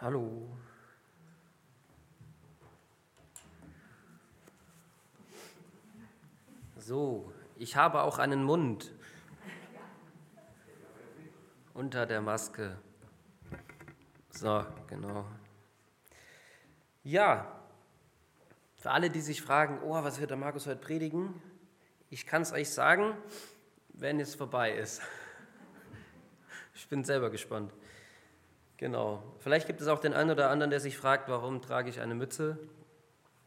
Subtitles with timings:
[0.00, 0.48] Hallo.
[6.76, 8.92] So, ich habe auch einen Mund
[11.74, 12.78] unter der Maske.
[14.30, 15.26] So, genau.
[17.02, 17.60] Ja,
[18.76, 21.42] für alle, die sich fragen, oh, was wird der Markus heute predigen?
[22.08, 23.16] Ich kann es euch sagen,
[23.88, 25.02] wenn es vorbei ist.
[26.76, 27.72] Ich bin selber gespannt.
[28.78, 29.24] Genau.
[29.40, 32.14] Vielleicht gibt es auch den einen oder anderen, der sich fragt, warum trage ich eine
[32.14, 32.58] Mütze?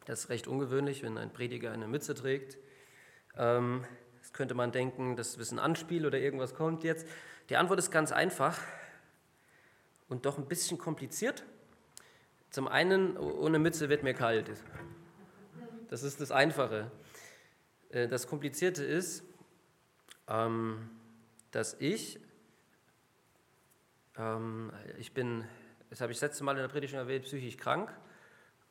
[0.03, 2.57] Das ist recht ungewöhnlich, wenn ein Prediger eine Mütze trägt.
[3.37, 3.85] Ähm,
[4.19, 7.07] das könnte man denken, das ist ein Anspiel oder irgendwas kommt jetzt.
[7.49, 8.59] Die Antwort ist ganz einfach
[10.09, 11.45] und doch ein bisschen kompliziert.
[12.49, 14.51] Zum einen, ohne Mütze wird mir kalt.
[15.89, 16.91] Das ist das Einfache.
[17.89, 19.23] Äh, das Komplizierte ist,
[20.27, 20.89] ähm,
[21.51, 22.19] dass ich
[24.97, 25.45] ich bin,
[25.89, 27.91] das habe ich das letzte Mal in der Predigt schon erwähnt, psychisch krank.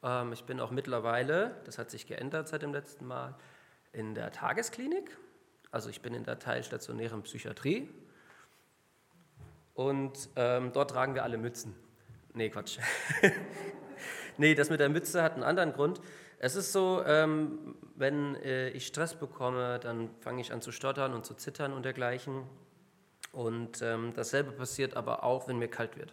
[0.02, 3.34] Ähm, ich bin auch mittlerweile, das hat sich geändert seit dem letzten Mal,
[3.92, 5.16] in der Tagesklinik.
[5.70, 7.88] Also ich bin in der teilstationären Psychiatrie.
[9.74, 11.74] Und ähm, dort tragen wir alle Mützen.
[12.34, 12.78] Nee, Quatsch.
[14.36, 16.00] nee, das mit der Mütze hat einen anderen Grund.
[16.38, 21.12] Es ist so, ähm, wenn äh, ich Stress bekomme, dann fange ich an zu stottern
[21.12, 22.44] und zu zittern und dergleichen.
[23.32, 26.12] Und ähm, dasselbe passiert aber auch, wenn mir kalt wird.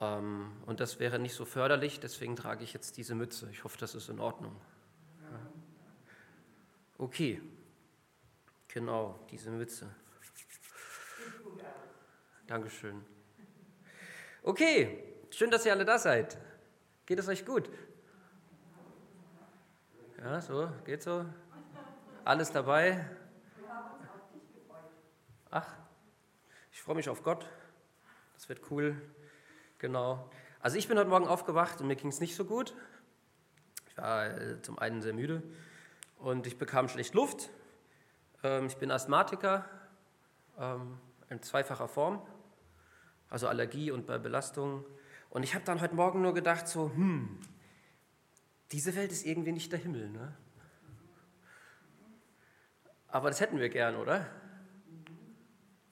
[0.00, 3.48] Ähm, und das wäre nicht so förderlich, deswegen trage ich jetzt diese Mütze.
[3.50, 4.56] Ich hoffe, das ist in Ordnung.
[5.20, 5.40] Ja.
[6.98, 7.42] Okay,
[8.68, 9.88] genau, diese Mütze.
[12.46, 13.04] Dankeschön.
[14.42, 16.38] Okay, schön, dass ihr alle da seid.
[17.04, 17.68] Geht es euch gut?
[20.18, 21.26] Ja, so, geht so?
[22.24, 23.04] Alles dabei?
[25.50, 25.66] Ach,
[26.72, 27.48] ich freue mich auf Gott.
[28.34, 29.00] Das wird cool.
[29.78, 30.30] Genau.
[30.60, 32.74] Also ich bin heute Morgen aufgewacht und mir ging es nicht so gut.
[33.88, 35.42] Ich war äh, zum einen sehr müde
[36.18, 37.48] und ich bekam schlecht Luft.
[38.42, 39.64] Ähm, ich bin Asthmatiker
[40.58, 40.98] ähm,
[41.30, 42.20] in zweifacher Form,
[43.30, 44.84] also Allergie und bei Belastung.
[45.30, 47.40] Und ich habe dann heute Morgen nur gedacht, so, hm,
[48.70, 50.10] diese Welt ist irgendwie nicht der Himmel.
[50.10, 50.36] Ne?
[53.08, 54.26] Aber das hätten wir gern, oder?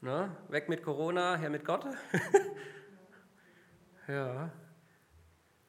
[0.06, 0.30] Ne?
[0.50, 1.84] Weg mit Corona, her mit Gott.
[4.06, 4.52] ja,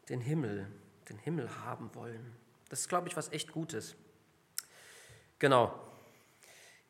[0.10, 0.68] den Himmel,
[1.10, 2.36] den Himmel haben wollen.
[2.70, 3.96] Das ist, glaube ich, was echt Gutes.
[5.40, 5.74] Genau.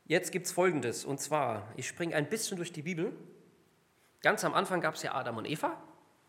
[0.04, 3.14] Jetzt gibt es Folgendes, und zwar, ich springe ein bisschen durch die Bibel.
[4.22, 5.82] Ganz am Anfang gab es ja Adam und Eva,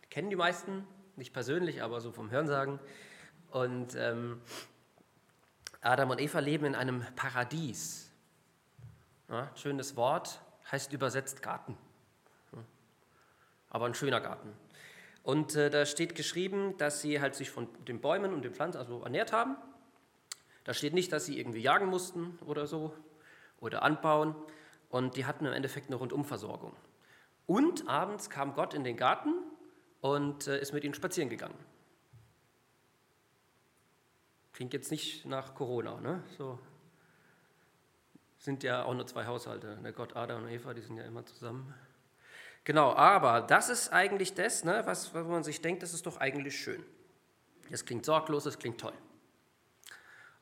[0.04, 0.86] die kennen die meisten,
[1.16, 2.78] nicht persönlich, aber so vom Hörensagen.
[3.50, 4.40] Und ähm,
[5.80, 8.08] Adam und Eva leben in einem Paradies.
[9.28, 10.40] Ja, schönes Wort,
[10.70, 11.76] heißt übersetzt Garten.
[13.70, 14.52] Aber ein schöner Garten.
[15.22, 18.78] Und äh, da steht geschrieben, dass sie halt sich von den Bäumen und den Pflanzen
[18.78, 19.56] also ernährt haben.
[20.64, 22.94] Da steht nicht, dass sie irgendwie jagen mussten oder so
[23.60, 24.34] oder anbauen.
[24.88, 26.74] Und die hatten im Endeffekt eine Rundumversorgung.
[27.46, 29.34] Und abends kam Gott in den Garten
[30.00, 31.58] und äh, ist mit ihnen spazieren gegangen.
[34.52, 36.22] Klingt jetzt nicht nach Corona, ne?
[36.36, 36.58] So
[38.38, 39.78] sind ja auch nur zwei Haushalte.
[39.82, 41.74] Der Gott Adam und Eva, die sind ja immer zusammen.
[42.64, 46.18] Genau, aber das ist eigentlich das, ne, was, was man sich denkt, das ist doch
[46.18, 46.84] eigentlich schön.
[47.70, 48.94] Das klingt sorglos, das klingt toll.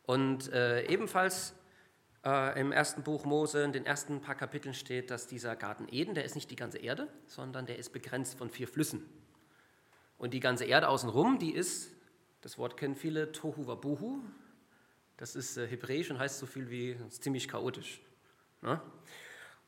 [0.05, 1.55] Und äh, ebenfalls
[2.25, 6.15] äh, im ersten Buch Mose, in den ersten paar Kapiteln steht, dass dieser Garten Eden,
[6.15, 9.09] der ist nicht die ganze Erde, sondern der ist begrenzt von vier Flüssen.
[10.19, 11.91] Und die ganze Erde außenrum, die ist,
[12.41, 14.21] das Wort kennen viele, Tohu Wabuhu,
[15.17, 18.01] das ist äh, hebräisch und heißt so viel wie ziemlich chaotisch.
[18.63, 18.81] Ne?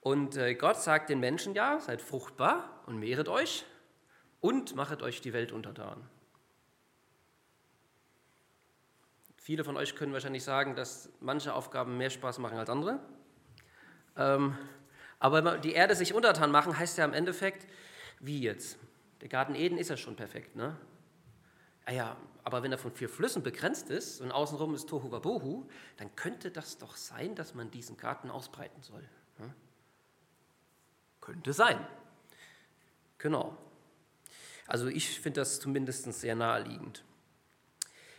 [0.01, 3.65] Und äh, Gott sagt den Menschen ja, seid fruchtbar und mehret euch
[4.41, 6.09] und machet euch die Welt untertan.
[9.37, 13.01] Viele von euch können wahrscheinlich sagen, dass manche Aufgaben mehr Spaß machen als andere.
[14.17, 14.57] Ähm,
[15.19, 17.67] aber die Erde sich untertan machen, heißt ja im Endeffekt,
[18.21, 18.79] wie jetzt?
[19.21, 20.77] Der Garten Eden ist ja schon perfekt, ne?
[21.89, 26.15] Ah aber wenn er von vier Flüssen begrenzt ist und außenrum ist Tohu Wabohu, dann
[26.17, 29.07] könnte das doch sein, dass man diesen Garten ausbreiten soll.
[29.37, 29.53] Hm?
[31.21, 31.79] Könnte sein.
[33.19, 33.57] Genau.
[34.67, 37.05] Also ich finde das zumindest sehr naheliegend.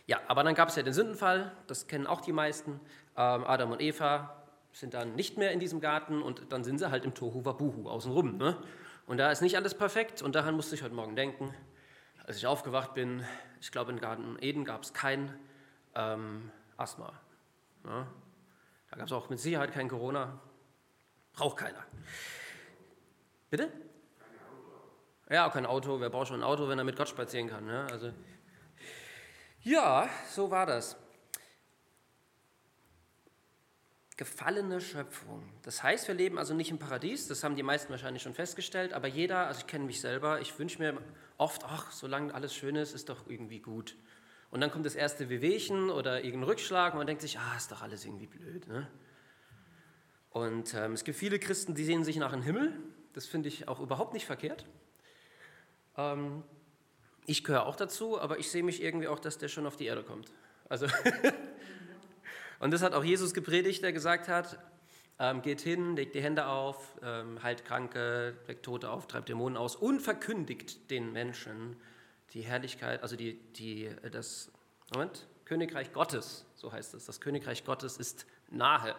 [0.06, 2.80] Ja, aber dann gab es ja den Sündenfall, das kennen auch die meisten.
[3.16, 6.90] Ähm, Adam und Eva sind dann nicht mehr in diesem Garten und dann sind sie
[6.90, 8.36] halt im Tohu Wabuhu außenrum.
[8.36, 8.56] Ne?
[9.06, 11.52] Und da ist nicht alles perfekt und daran musste ich heute Morgen denken
[12.30, 13.24] als ich aufgewacht bin,
[13.60, 15.36] ich glaube, in Garten Eden gab es kein
[15.96, 17.12] ähm, Asthma.
[17.84, 18.06] Ja?
[18.88, 20.38] Da gab es auch mit Sicherheit kein Corona.
[21.32, 21.84] Braucht keiner.
[23.50, 23.72] Bitte?
[25.28, 26.00] Ja, kein Auto.
[26.00, 27.66] Wer braucht schon ein Auto, wenn er mit Gott spazieren kann?
[27.66, 27.88] Ne?
[27.90, 28.12] Also,
[29.62, 30.96] ja, so war das.
[34.16, 35.52] Gefallene Schöpfung.
[35.62, 38.92] Das heißt, wir leben also nicht im Paradies, das haben die meisten wahrscheinlich schon festgestellt,
[38.92, 40.96] aber jeder, also ich kenne mich selber, ich wünsche mir
[41.40, 43.96] oft, ach, solange alles schön ist, ist doch irgendwie gut.
[44.50, 47.72] Und dann kommt das erste Wehwehchen oder irgendein Rückschlag und man denkt sich, ah, ist
[47.72, 48.68] doch alles irgendwie blöd.
[48.68, 48.86] Ne?
[50.30, 52.78] Und ähm, es gibt viele Christen, die sehen sich nach dem Himmel.
[53.14, 54.66] Das finde ich auch überhaupt nicht verkehrt.
[55.96, 56.42] Ähm,
[57.26, 59.86] ich gehöre auch dazu, aber ich sehe mich irgendwie auch, dass der schon auf die
[59.86, 60.30] Erde kommt.
[60.68, 60.86] Also
[62.60, 64.58] und das hat auch Jesus gepredigt, der gesagt hat,
[65.20, 69.58] ähm, geht hin, legt die Hände auf, ähm, heilt Kranke, weckt Tote auf, treibt Dämonen
[69.58, 71.76] aus und verkündigt den Menschen
[72.32, 74.50] die Herrlichkeit, also die, die, das
[74.94, 77.04] Moment, Königreich Gottes, so heißt es.
[77.04, 78.94] Das Königreich Gottes ist nahe.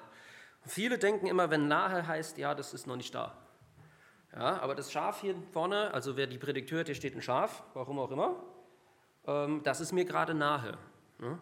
[0.66, 3.36] Viele denken immer, wenn nahe heißt, ja, das ist noch nicht da.
[4.34, 7.64] Ja, aber das Schaf hier vorne, also wer die Predigt hört, hier steht ein Schaf,
[7.74, 8.36] warum auch immer,
[9.26, 10.78] ähm, das ist mir gerade nahe.
[11.18, 11.40] Ne?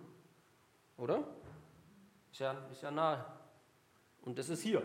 [0.98, 1.28] Oder?
[2.32, 3.39] Ist ja, ist ja nahe.
[4.30, 4.84] Und das ist hier.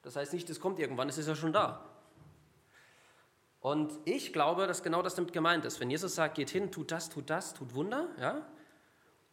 [0.00, 1.84] Das heißt nicht, das kommt irgendwann, es ist ja schon da.
[3.60, 5.80] Und ich glaube, dass genau das damit gemeint ist.
[5.80, 8.46] Wenn Jesus sagt, geht hin, tut das, tut das, tut Wunder, ja,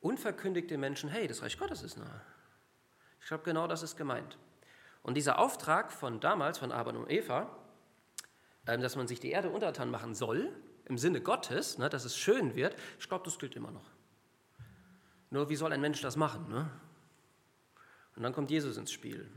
[0.02, 2.22] und verkündigt den Menschen, hey, das Reich Gottes ist nahe.
[3.22, 4.38] Ich glaube, genau das ist gemeint.
[5.02, 7.56] Und dieser Auftrag von damals, von Adam und Eva,
[8.68, 10.52] ähm, dass man sich die Erde untertan machen soll,
[10.84, 13.90] im Sinne Gottes, ne, dass es schön wird, ich glaube, das gilt immer noch.
[15.30, 16.50] Nur wie soll ein Mensch das machen?
[16.50, 16.70] Ne?
[18.16, 19.30] Und dann kommt Jesus ins Spiel.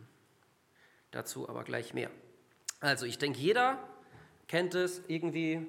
[1.11, 2.11] Dazu aber gleich mehr.
[2.81, 3.83] Also ich denke, jeder
[4.49, 5.67] kennt es irgendwie,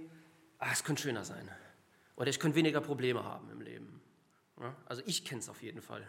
[0.60, 1.50] ah, es könnte schöner sein.
[2.16, 4.02] Oder ich könnte weniger Probleme haben im Leben.
[4.60, 4.76] Ja?
[4.86, 6.06] Also ich kenne es auf jeden Fall.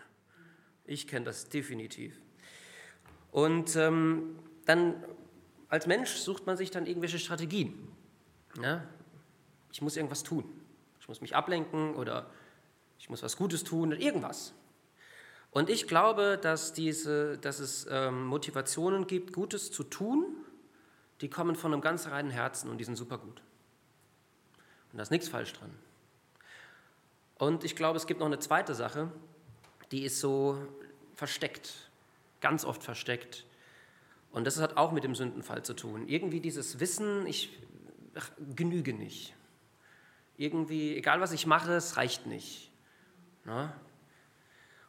[0.85, 2.19] Ich kenne das definitiv.
[3.31, 5.05] Und ähm, dann
[5.69, 7.89] als Mensch sucht man sich dann irgendwelche Strategien.
[8.61, 8.85] Ja?
[9.71, 10.45] Ich muss irgendwas tun.
[10.99, 12.31] Ich muss mich ablenken oder
[12.99, 14.55] ich muss was Gutes tun, irgendwas.
[15.51, 20.27] Und ich glaube, dass, diese, dass es ähm, Motivationen gibt, Gutes zu tun,
[21.21, 23.43] die kommen von einem ganz reinen Herzen und die sind super gut.
[24.93, 25.71] Und da ist nichts falsch dran.
[27.37, 29.11] Und ich glaube, es gibt noch eine zweite Sache,
[29.91, 30.59] die ist so
[31.15, 31.73] versteckt,
[32.41, 33.45] ganz oft versteckt.
[34.31, 36.09] Und das hat auch mit dem Sündenfall zu tun.
[36.09, 37.59] Irgendwie dieses Wissen, ich
[38.55, 39.35] genüge nicht.
[40.37, 42.71] Irgendwie, egal was ich mache, es reicht nicht.
[43.45, 43.73] Na?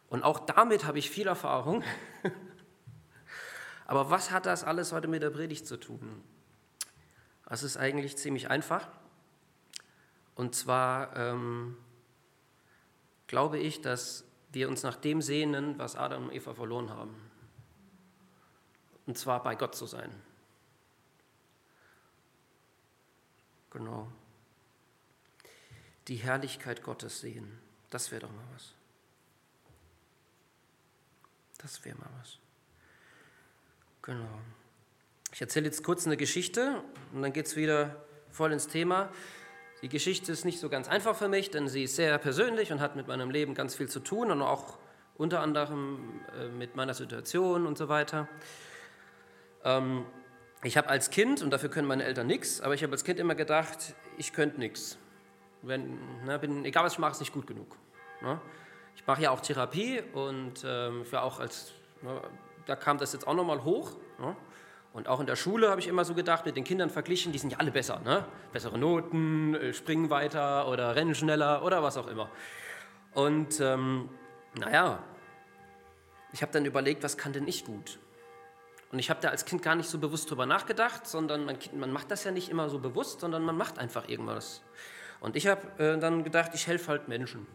[0.09, 1.83] Und auch damit habe ich viel Erfahrung.
[3.85, 6.23] Aber was hat das alles heute mit der Predigt zu tun?
[7.45, 8.87] Das ist eigentlich ziemlich einfach.
[10.35, 11.77] Und zwar ähm,
[13.27, 17.15] glaube ich, dass wir uns nach dem sehnen, was Adam und Eva verloren haben.
[19.05, 20.11] Und zwar bei Gott zu sein.
[23.71, 24.11] Genau.
[26.07, 27.59] Die Herrlichkeit Gottes sehen.
[27.89, 28.73] Das wäre doch mal was.
[31.59, 32.37] Das wäre mal was.
[34.01, 34.39] Genau.
[35.31, 36.81] Ich erzähle jetzt kurz eine Geschichte
[37.13, 39.11] und dann geht es wieder voll ins Thema.
[39.81, 42.79] Die Geschichte ist nicht so ganz einfach für mich, denn sie ist sehr persönlich und
[42.79, 44.77] hat mit meinem Leben ganz viel zu tun und auch
[45.15, 48.27] unter anderem äh, mit meiner Situation und so weiter.
[49.63, 50.05] Ähm,
[50.63, 53.19] ich habe als Kind, und dafür können meine Eltern nichts, aber ich habe als Kind
[53.19, 54.97] immer gedacht, ich könnte nichts.
[55.61, 57.77] Ne, egal was ich mache, ist nicht gut genug.
[58.21, 58.39] Ne?
[58.99, 62.21] Ich mache ja auch Therapie und ähm, für auch als, ne,
[62.65, 63.93] da kam das jetzt auch nochmal hoch.
[64.19, 64.35] Ne?
[64.91, 67.39] Und auch in der Schule habe ich immer so gedacht, mit den Kindern verglichen, die
[67.39, 68.01] sind ja alle besser.
[68.03, 68.25] Ne?
[68.51, 72.29] Bessere Noten, äh, springen weiter oder rennen schneller oder was auch immer.
[73.13, 74.09] Und ähm,
[74.59, 75.01] naja,
[76.33, 77.99] ich habe dann überlegt, was kann denn ich gut?
[78.91, 81.91] Und ich habe da als Kind gar nicht so bewusst drüber nachgedacht, sondern man, man
[81.93, 84.61] macht das ja nicht immer so bewusst, sondern man macht einfach irgendwas.
[85.21, 87.47] Und ich habe äh, dann gedacht, ich helfe halt Menschen.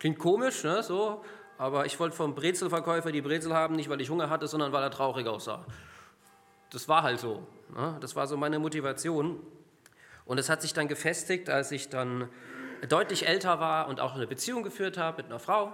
[0.00, 1.22] Klingt komisch, ne, so,
[1.58, 4.82] aber ich wollte vom Brezelverkäufer die Brezel haben, nicht weil ich Hunger hatte, sondern weil
[4.82, 5.64] er traurig aussah.
[6.70, 7.46] Das war halt so.
[7.74, 7.96] Ne?
[8.00, 9.38] Das war so meine Motivation.
[10.24, 12.28] Und es hat sich dann gefestigt, als ich dann
[12.88, 15.72] deutlich älter war und auch eine Beziehung geführt habe mit einer Frau.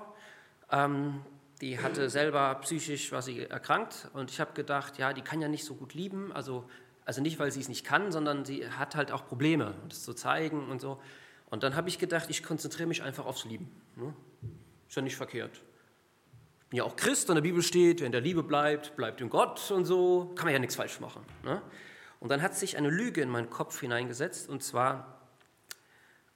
[0.70, 1.22] Ähm,
[1.62, 5.48] die hatte selber psychisch, war sie erkrankt und ich habe gedacht, ja, die kann ja
[5.48, 6.64] nicht so gut lieben, also
[7.06, 10.12] also nicht, weil sie es nicht kann, sondern sie hat halt auch Probleme, das zu
[10.12, 11.00] zeigen und so.
[11.46, 13.70] Und dann habe ich gedacht, ich konzentriere mich einfach aufs Lieben.
[13.94, 14.14] Ne?
[14.88, 15.62] Ist ja nicht verkehrt.
[16.64, 19.20] Ich bin ja auch Christ, in der Bibel steht, wer in der Liebe bleibt, bleibt
[19.20, 20.32] in Gott und so.
[20.34, 21.24] Kann man ja nichts falsch machen.
[21.44, 21.62] Ne?
[22.18, 25.20] Und dann hat sich eine Lüge in meinen Kopf hineingesetzt und zwar,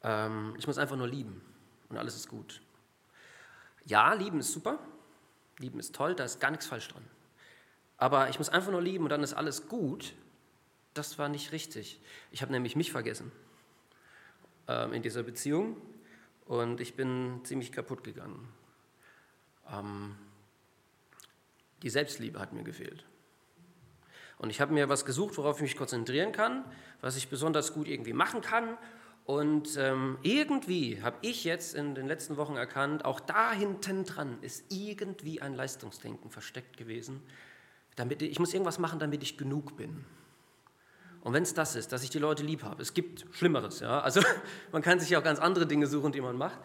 [0.02, 1.42] ähm, ich muss einfach nur lieben
[1.88, 2.62] und alles ist gut.
[3.86, 4.78] Ja, lieben ist super,
[5.58, 7.04] lieben ist toll, da ist gar nichts falsch dran.
[7.96, 10.14] Aber ich muss einfach nur lieben und dann ist alles gut.
[10.94, 12.00] das war nicht richtig.
[12.30, 13.32] Ich habe nämlich mich vergessen
[14.70, 15.76] ähm, in dieser Beziehung
[16.46, 18.48] und ich bin ziemlich kaputt gegangen.
[19.68, 20.14] Ähm,
[21.82, 23.04] die Selbstliebe hat mir gefehlt.
[24.38, 26.64] Und ich habe mir was gesucht, worauf ich mich konzentrieren kann,
[27.00, 28.78] was ich besonders gut irgendwie machen kann.
[29.24, 34.38] Und ähm, irgendwie habe ich jetzt in den letzten Wochen erkannt, auch da hinten dran
[34.40, 37.22] ist irgendwie ein Leistungsdenken versteckt gewesen.
[37.96, 40.04] Damit, ich muss irgendwas machen, damit ich genug bin.
[41.22, 44.00] Und wenn es das ist, dass ich die Leute lieb habe, es gibt Schlimmeres, ja.
[44.00, 44.20] Also
[44.72, 46.58] man kann sich ja auch ganz andere Dinge suchen, die man macht.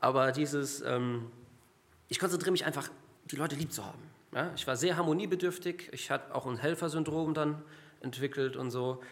[0.00, 1.30] Aber dieses, ähm,
[2.08, 2.88] ich konzentriere mich einfach,
[3.30, 4.02] die Leute lieb zu haben.
[4.34, 4.52] Ja?
[4.56, 7.62] Ich war sehr harmoniebedürftig, ich hatte auch ein Helfersyndrom dann
[8.00, 9.02] entwickelt und so.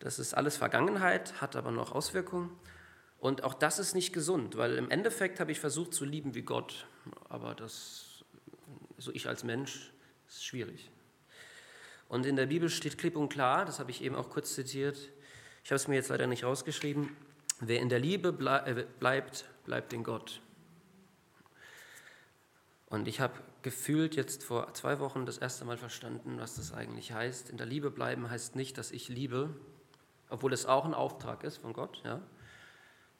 [0.00, 2.50] Das ist alles Vergangenheit, hat aber noch Auswirkungen.
[3.18, 6.42] Und auch das ist nicht gesund, weil im Endeffekt habe ich versucht zu lieben wie
[6.42, 6.86] Gott.
[7.28, 8.24] Aber das,
[8.98, 9.92] so ich als Mensch,
[10.26, 10.90] ist schwierig.
[12.12, 14.98] Und in der Bibel steht klipp und klar, das habe ich eben auch kurz zitiert,
[15.64, 17.16] ich habe es mir jetzt leider nicht rausgeschrieben,
[17.60, 18.28] wer in der Liebe
[18.66, 20.42] äh, bleibt, bleibt in Gott.
[22.90, 27.12] Und ich habe gefühlt jetzt vor zwei Wochen das erste Mal verstanden, was das eigentlich
[27.12, 27.48] heißt.
[27.48, 29.48] In der Liebe bleiben heißt nicht, dass ich liebe,
[30.28, 32.20] obwohl es auch ein Auftrag ist von Gott, ja.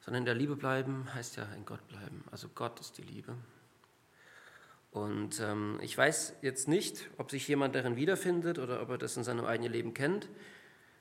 [0.01, 2.25] Sondern in der Liebe bleiben heißt ja in Gott bleiben.
[2.29, 3.35] Also Gott ist die Liebe.
[4.93, 9.17] Und ähm, ich weiß jetzt nicht, ob sich jemand darin wiederfindet oder ob er das
[9.17, 10.29] in seinem eigenen Leben kennt.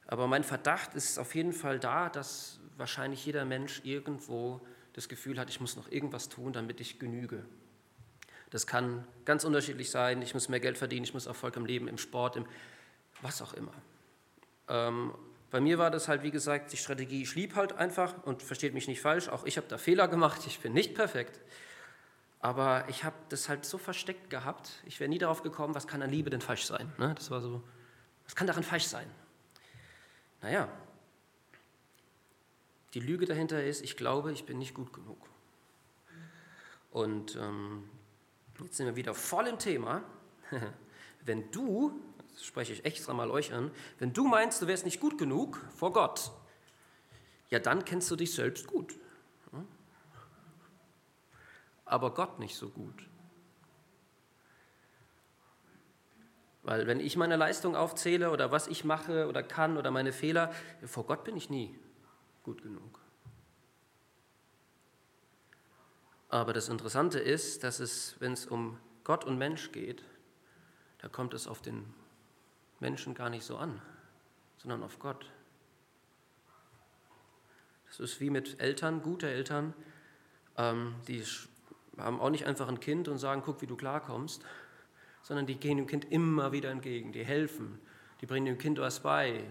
[0.06, 4.62] Aber mein Verdacht ist auf jeden Fall da, dass wahrscheinlich jeder Mensch irgendwo
[4.94, 7.44] das Gefühl hat, ich muss noch irgendwas tun, damit ich genüge.
[8.49, 10.22] Das kann ganz unterschiedlich sein.
[10.22, 12.46] Ich muss mehr Geld verdienen, ich muss Erfolg im Leben, im Sport, im
[13.20, 13.75] was auch immer.
[14.68, 15.12] Ähm,
[15.50, 18.72] bei mir war das halt, wie gesagt, die Strategie, ich lieb halt einfach und versteht
[18.72, 21.40] mich nicht falsch, auch ich habe da Fehler gemacht, ich bin nicht perfekt.
[22.42, 26.02] Aber ich habe das halt so versteckt gehabt, ich wäre nie darauf gekommen, was kann
[26.02, 26.92] an Liebe denn falsch sein.
[26.99, 27.14] Ne?
[27.14, 27.62] Das war so,
[28.25, 29.08] was kann daran falsch sein?
[30.42, 30.68] Naja,
[32.94, 35.18] die Lüge dahinter ist, ich glaube, ich bin nicht gut genug.
[36.90, 37.88] Und ähm,
[38.61, 40.02] jetzt sind wir wieder voll im Thema.
[41.25, 43.70] wenn du, das spreche ich extra mal euch an,
[44.00, 46.32] wenn du meinst, du wärst nicht gut genug vor Gott,
[47.50, 48.96] ja, dann kennst du dich selbst gut
[51.92, 53.06] aber Gott nicht so gut.
[56.62, 60.54] Weil wenn ich meine Leistung aufzähle oder was ich mache oder kann oder meine Fehler,
[60.87, 61.78] vor Gott bin ich nie
[62.44, 62.99] gut genug.
[66.30, 70.02] Aber das Interessante ist, dass es, wenn es um Gott und Mensch geht,
[70.99, 71.84] da kommt es auf den
[72.80, 73.82] Menschen gar nicht so an,
[74.56, 75.30] sondern auf Gott.
[77.88, 79.75] Das ist wie mit Eltern, gute Eltern,
[80.56, 81.22] ähm, die
[81.99, 84.42] haben auch nicht einfach ein Kind und sagen, guck, wie du klarkommst,
[85.22, 87.78] sondern die gehen dem Kind immer wieder entgegen, die helfen,
[88.20, 89.44] die bringen dem Kind was bei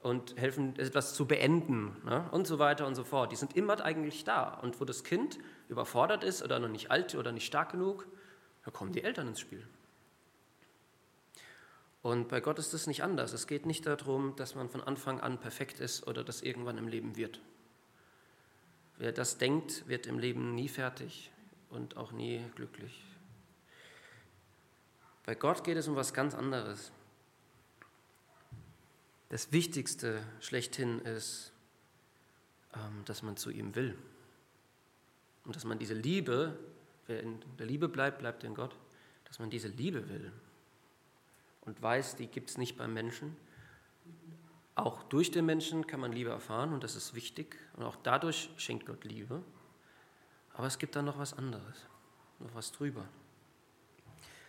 [0.00, 2.28] und helfen, etwas zu beenden ne?
[2.30, 3.32] und so weiter und so fort.
[3.32, 4.54] Die sind immer eigentlich da.
[4.54, 8.06] Und wo das Kind überfordert ist oder noch nicht alt oder nicht stark genug,
[8.64, 9.66] da kommen die Eltern ins Spiel.
[12.00, 13.32] Und bei Gott ist es nicht anders.
[13.32, 16.86] Es geht nicht darum, dass man von Anfang an perfekt ist oder das irgendwann im
[16.86, 17.40] Leben wird.
[18.98, 21.32] Wer das denkt, wird im Leben nie fertig
[21.70, 23.04] und auch nie glücklich.
[25.24, 26.90] Bei Gott geht es um was ganz anderes.
[29.28, 31.52] Das Wichtigste schlechthin ist,
[32.74, 33.96] ähm, dass man zu ihm will.
[35.44, 36.58] Und dass man diese Liebe,
[37.06, 38.74] wer in der Liebe bleibt, bleibt in Gott,
[39.26, 40.32] dass man diese Liebe will.
[41.62, 43.36] Und weiß, die gibt es nicht beim Menschen.
[44.74, 47.56] Auch durch den Menschen kann man Liebe erfahren und das ist wichtig.
[47.74, 49.42] Und auch dadurch schenkt Gott Liebe.
[50.58, 51.86] Aber es gibt da noch was anderes,
[52.40, 53.04] noch was drüber.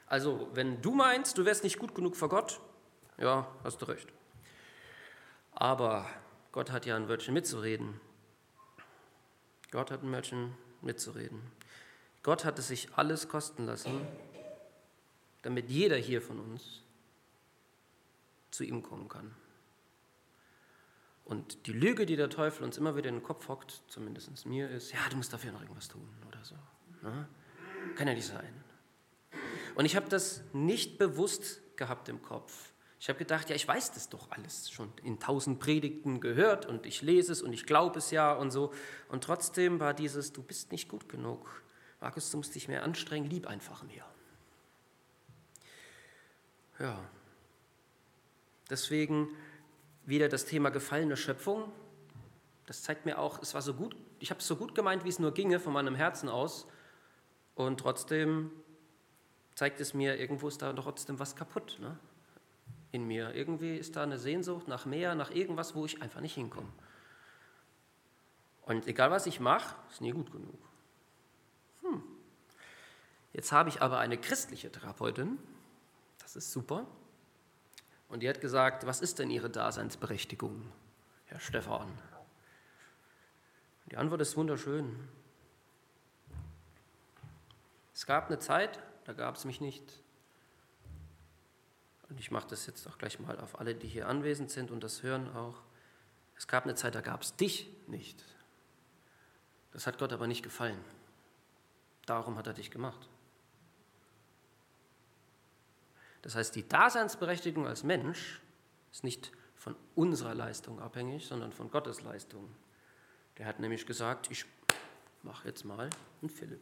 [0.07, 2.59] Also, wenn du meinst, du wärst nicht gut genug vor Gott,
[3.19, 4.07] ja, hast du recht.
[5.51, 6.09] Aber
[6.51, 8.01] Gott hat ja ein Wörtchen mitzureden.
[9.69, 11.43] Gott hat ein Wörtchen mitzureden.
[12.23, 14.01] Gott hat es sich alles kosten lassen,
[15.43, 16.81] damit jeder hier von uns
[18.49, 19.35] zu ihm kommen kann.
[21.29, 24.67] Und die Lüge, die der Teufel uns immer wieder in den Kopf hockt, zumindest mir,
[24.67, 26.55] ist, ja, du musst dafür noch irgendwas tun oder so.
[27.03, 27.27] Ne?
[27.95, 28.51] Kann ja nicht sein.
[29.75, 32.74] Und ich habe das nicht bewusst gehabt im Kopf.
[33.00, 36.88] Ich habe gedacht, ja, ich weiß das doch alles schon in tausend Predigten gehört und
[36.88, 38.74] ich lese es und ich glaube es ja und so.
[39.07, 41.62] Und trotzdem war dieses, du bist nicht gut genug.
[42.01, 44.05] Markus, du musst dich mehr anstrengen, lieb einfach mehr.
[46.79, 47.00] Ja.
[48.71, 49.29] Deswegen
[50.09, 51.71] wieder das Thema gefallene Schöpfung.
[52.65, 55.09] Das zeigt mir auch, es war so gut, ich habe es so gut gemeint, wie
[55.09, 56.67] es nur ginge von meinem Herzen aus.
[57.55, 58.51] Und trotzdem
[59.55, 61.77] zeigt es mir, irgendwo ist da trotzdem was kaputt.
[61.79, 61.97] Ne?
[62.91, 63.33] in mir.
[63.35, 66.69] Irgendwie ist da eine Sehnsucht nach mehr, nach irgendwas, wo ich einfach nicht hinkomme.
[68.63, 70.59] Und egal was ich mache, ist nie gut genug.
[71.81, 72.03] Hm.
[73.33, 75.37] Jetzt habe ich aber eine christliche Therapeutin,
[76.19, 76.85] das ist super.
[78.09, 80.71] Und die hat gesagt, was ist denn Ihre Daseinsberechtigung,
[81.25, 81.87] Herr Stefan?
[83.91, 85.07] Die Antwort ist wunderschön.
[87.93, 89.83] Es gab eine Zeit, da gab es mich nicht.
[92.09, 94.83] Und ich mache das jetzt auch gleich mal auf alle, die hier anwesend sind und
[94.83, 95.61] das hören auch.
[96.35, 98.23] Es gab eine Zeit, da gab es dich nicht.
[99.71, 100.79] Das hat Gott aber nicht gefallen.
[102.05, 103.07] Darum hat er dich gemacht.
[106.21, 108.41] Das heißt, die Daseinsberechtigung als Mensch
[108.91, 112.49] ist nicht von unserer Leistung abhängig, sondern von Gottes Leistung.
[113.38, 114.45] Der hat nämlich gesagt, ich
[115.23, 115.89] mache jetzt mal
[116.21, 116.61] einen Philipp.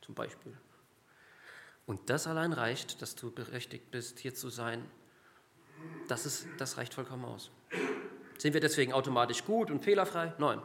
[0.00, 0.56] Zum Beispiel.
[1.86, 4.84] Und das allein reicht, dass du berechtigt bist, hier zu sein.
[6.08, 7.50] Das, ist, das reicht vollkommen aus.
[8.38, 10.32] Sind wir deswegen automatisch gut und fehlerfrei?
[10.38, 10.62] Nein.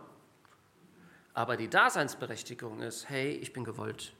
[1.33, 4.13] Aber die Daseinsberechtigung ist, hey, ich bin gewollt.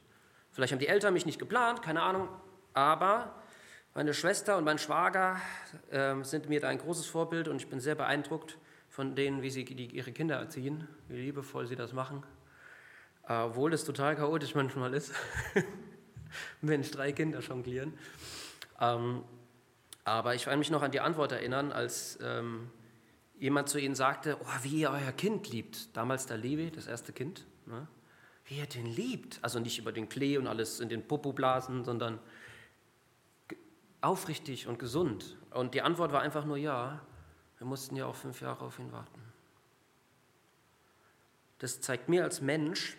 [0.54, 2.28] Vielleicht haben die Eltern mich nicht geplant, keine Ahnung,
[2.74, 3.34] aber
[3.92, 5.40] meine Schwester und mein Schwager
[5.90, 8.56] äh, sind mir da ein großes Vorbild und ich bin sehr beeindruckt
[8.88, 12.22] von denen, wie sie die, ihre Kinder erziehen, wie liebevoll sie das machen.
[13.26, 15.12] Obwohl das total chaotisch manchmal ist,
[16.60, 17.94] wenn drei Kinder jonglieren.
[18.80, 19.24] Ähm,
[20.04, 22.70] aber ich kann mich noch an die Antwort erinnern, als ähm,
[23.38, 25.96] jemand zu ihnen sagte, oh, wie ihr euer Kind liebt.
[25.96, 27.44] Damals der Levi, das erste Kind.
[27.66, 27.88] Ne?
[28.46, 29.38] Wie ihr den liebt.
[29.42, 32.18] Also nicht über den Klee und alles in den Popo blasen, sondern
[34.00, 35.36] aufrichtig und gesund.
[35.50, 37.00] Und die Antwort war einfach nur ja.
[37.58, 39.20] Wir mussten ja auch fünf Jahre auf ihn warten.
[41.58, 42.96] Das zeigt mir als Mensch,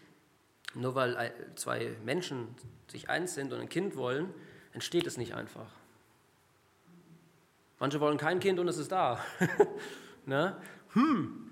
[0.73, 2.55] nur weil zwei Menschen
[2.87, 4.33] sich eins sind und ein Kind wollen,
[4.73, 5.69] entsteht es nicht einfach.
[7.79, 9.23] Manche wollen kein Kind und es ist da.
[10.25, 10.57] ne?
[10.93, 11.51] Hm.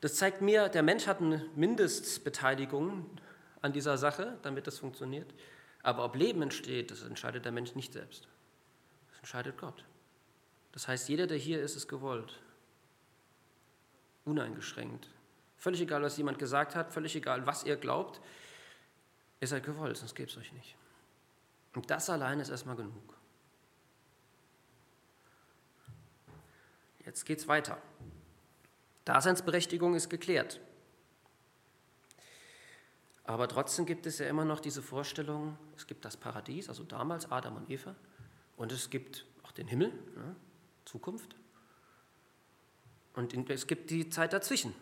[0.00, 3.08] Das zeigt mir, der Mensch hat eine Mindestbeteiligung
[3.62, 5.32] an dieser Sache, damit das funktioniert.
[5.82, 8.28] Aber ob Leben entsteht, das entscheidet der Mensch nicht selbst.
[9.08, 9.84] Das entscheidet Gott.
[10.72, 12.38] Das heißt, jeder, der hier ist, ist gewollt.
[14.24, 15.08] Uneingeschränkt.
[15.56, 18.20] Völlig egal, was jemand gesagt hat, völlig egal, was ihr glaubt,
[19.40, 20.76] ihr seid gewollt, sonst gäbe es euch nicht.
[21.74, 23.14] Und das allein ist erstmal genug.
[27.04, 27.78] Jetzt geht es weiter.
[29.06, 30.60] Daseinsberechtigung ist geklärt.
[33.24, 37.30] Aber trotzdem gibt es ja immer noch diese Vorstellung, es gibt das Paradies, also damals
[37.32, 37.96] Adam und Eva,
[38.56, 39.92] und es gibt auch den Himmel.
[40.14, 40.36] Ja,
[40.84, 41.34] Zukunft.
[43.14, 44.74] Und es gibt die Zeit dazwischen.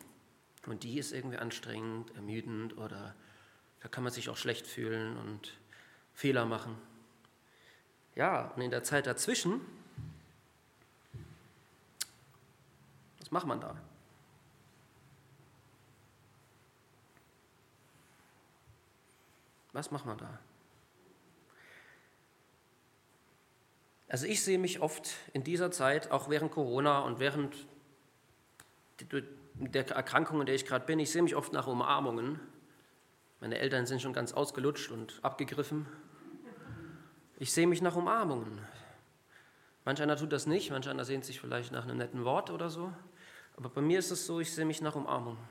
[0.66, 3.14] Und die ist irgendwie anstrengend, ermüdend oder
[3.80, 5.52] da kann man sich auch schlecht fühlen und
[6.14, 6.76] Fehler machen.
[8.14, 9.60] Ja, und in der Zeit dazwischen,
[13.18, 13.76] was macht man da?
[19.74, 20.38] Was macht man da?
[24.08, 27.66] Also ich sehe mich oft in dieser Zeit, auch während Corona und während
[29.54, 32.38] der Erkrankung, in der ich gerade bin, ich sehe mich oft nach Umarmungen.
[33.40, 35.86] Meine Eltern sind schon ganz ausgelutscht und abgegriffen.
[37.40, 38.60] Ich sehe mich nach Umarmungen.
[39.84, 42.70] Manch einer tut das nicht, manch einer sehnt sich vielleicht nach einem netten Wort oder
[42.70, 42.92] so.
[43.56, 45.42] Aber bei mir ist es so, ich sehe mich nach Umarmungen.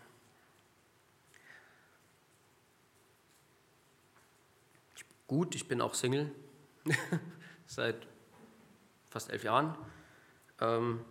[5.33, 6.29] Gut, ich bin auch Single.
[7.65, 8.05] Seit
[9.09, 9.75] fast elf Jahren.
[10.61, 11.03] Ähm,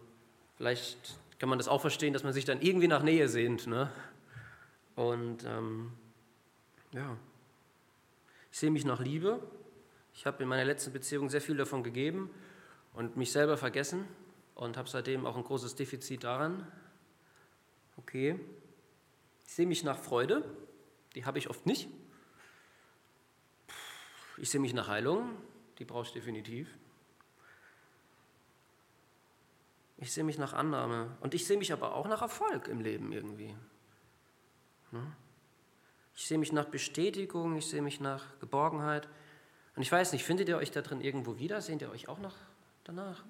[0.54, 3.66] vielleicht kann man das auch verstehen, dass man sich dann irgendwie nach Nähe sehnt.
[3.66, 3.90] Ne?
[4.94, 5.90] Und ähm,
[6.92, 7.16] ja,
[8.52, 9.40] ich sehe mich nach Liebe.
[10.14, 12.30] Ich habe in meiner letzten Beziehung sehr viel davon gegeben
[12.94, 14.06] und mich selber vergessen
[14.54, 16.64] und habe seitdem auch ein großes Defizit daran.
[17.96, 18.38] Okay.
[19.48, 20.44] Ich sehe mich nach Freude,
[21.16, 21.88] die habe ich oft nicht.
[24.38, 25.30] Ich sehe mich nach Heilung,
[25.78, 26.68] die brauche ich definitiv.
[29.98, 31.16] Ich sehe mich nach Annahme.
[31.20, 33.54] Und ich sehe mich aber auch nach Erfolg im Leben irgendwie.
[34.90, 35.12] Ne?
[36.14, 39.08] Ich sehe mich nach Bestätigung, ich sehe mich nach Geborgenheit.
[39.76, 41.60] Und ich weiß nicht, findet ihr euch da drin irgendwo wieder?
[41.60, 42.36] Sehnt ihr euch auch nach,
[42.84, 43.24] danach?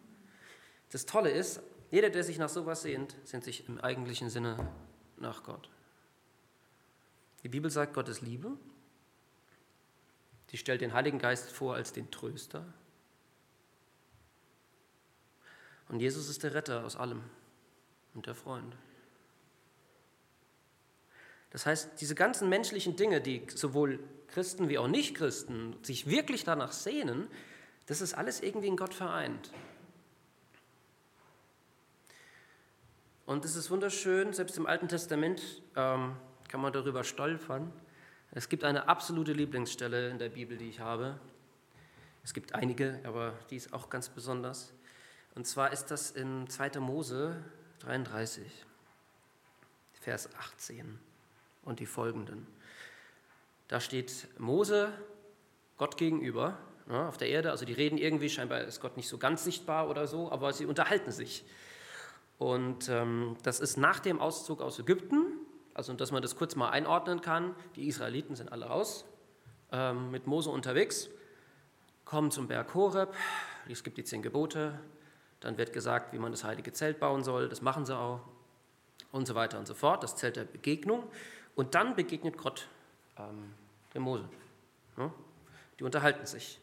[0.91, 1.61] Das Tolle ist,
[1.91, 4.57] jeder, der sich nach sowas sehnt, sehnt sich im eigentlichen Sinne
[5.19, 5.69] nach Gott.
[7.43, 8.53] Die Bibel sagt, Gott ist Liebe.
[10.53, 12.63] Sie stellt den Heiligen Geist vor als den Tröster.
[15.89, 17.23] Und Jesus ist der Retter aus allem
[18.15, 18.77] und der Freund.
[21.51, 26.73] Das heißt, diese ganzen menschlichen Dinge, die sowohl Christen wie auch Nichtchristen sich wirklich danach
[26.73, 27.29] sehnen,
[27.87, 29.51] Das ist alles irgendwie in Gott vereint.
[33.27, 36.15] Und es ist wunderschön, selbst im Alten Testament ähm,
[36.49, 37.73] kann man darüber stolpern.
[38.35, 41.19] Es gibt eine absolute Lieblingsstelle in der Bibel, die ich habe.
[42.25, 44.73] Es gibt einige, aber die ist auch ganz besonders.
[45.35, 46.81] Und zwar ist das in 2.
[46.81, 47.37] Mose
[47.81, 48.43] 33,
[50.01, 50.99] Vers 18
[51.65, 52.47] und die folgenden.
[53.69, 54.91] Da steht Mose
[55.77, 56.57] Gott gegenüber
[56.89, 57.51] ja, auf der Erde.
[57.51, 60.65] Also die reden irgendwie, scheinbar ist Gott nicht so ganz sichtbar oder so, aber sie
[60.65, 61.45] unterhalten sich.
[62.39, 65.27] Und ähm, das ist nach dem Auszug aus Ägypten,
[65.75, 67.55] also dass man das kurz mal einordnen kann.
[67.77, 69.05] Die Israeliten sind alle raus,
[69.71, 71.09] ähm, mit Mose unterwegs,
[72.05, 73.15] kommen zum Berg Horeb,
[73.69, 74.79] es gibt die zehn Gebote,
[75.41, 78.21] dann wird gesagt, wie man das heilige Zelt bauen soll, das machen sie auch
[79.13, 81.05] und so weiter und so fort, das Zelt der Begegnung.
[81.55, 82.69] Und dann begegnet Gott
[83.19, 83.53] ähm,
[83.95, 84.25] dem Mose.
[84.97, 85.13] Ja?
[85.79, 86.59] Die unterhalten sich.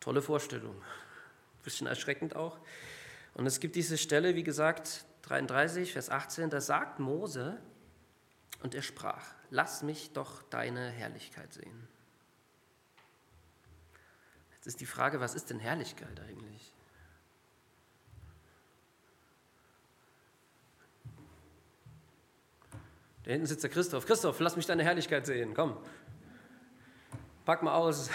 [0.00, 0.74] Tolle Vorstellung.
[1.62, 2.58] Bisschen erschreckend auch.
[3.34, 7.58] Und es gibt diese Stelle, wie gesagt, 33, Vers 18, da sagt Mose,
[8.62, 11.88] und er sprach, lass mich doch deine Herrlichkeit sehen.
[14.54, 16.72] Jetzt ist die Frage, was ist denn Herrlichkeit eigentlich?
[23.22, 24.06] Da hinten sitzt der Christoph.
[24.06, 25.54] Christoph, lass mich deine Herrlichkeit sehen.
[25.54, 25.76] Komm.
[27.44, 28.10] Pack mal aus.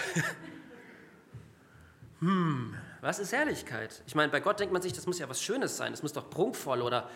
[2.18, 4.02] hm, was ist Herrlichkeit?
[4.06, 5.92] Ich meine, bei Gott denkt man sich, das muss ja was Schönes sein.
[5.92, 7.08] Das muss doch prunkvoll oder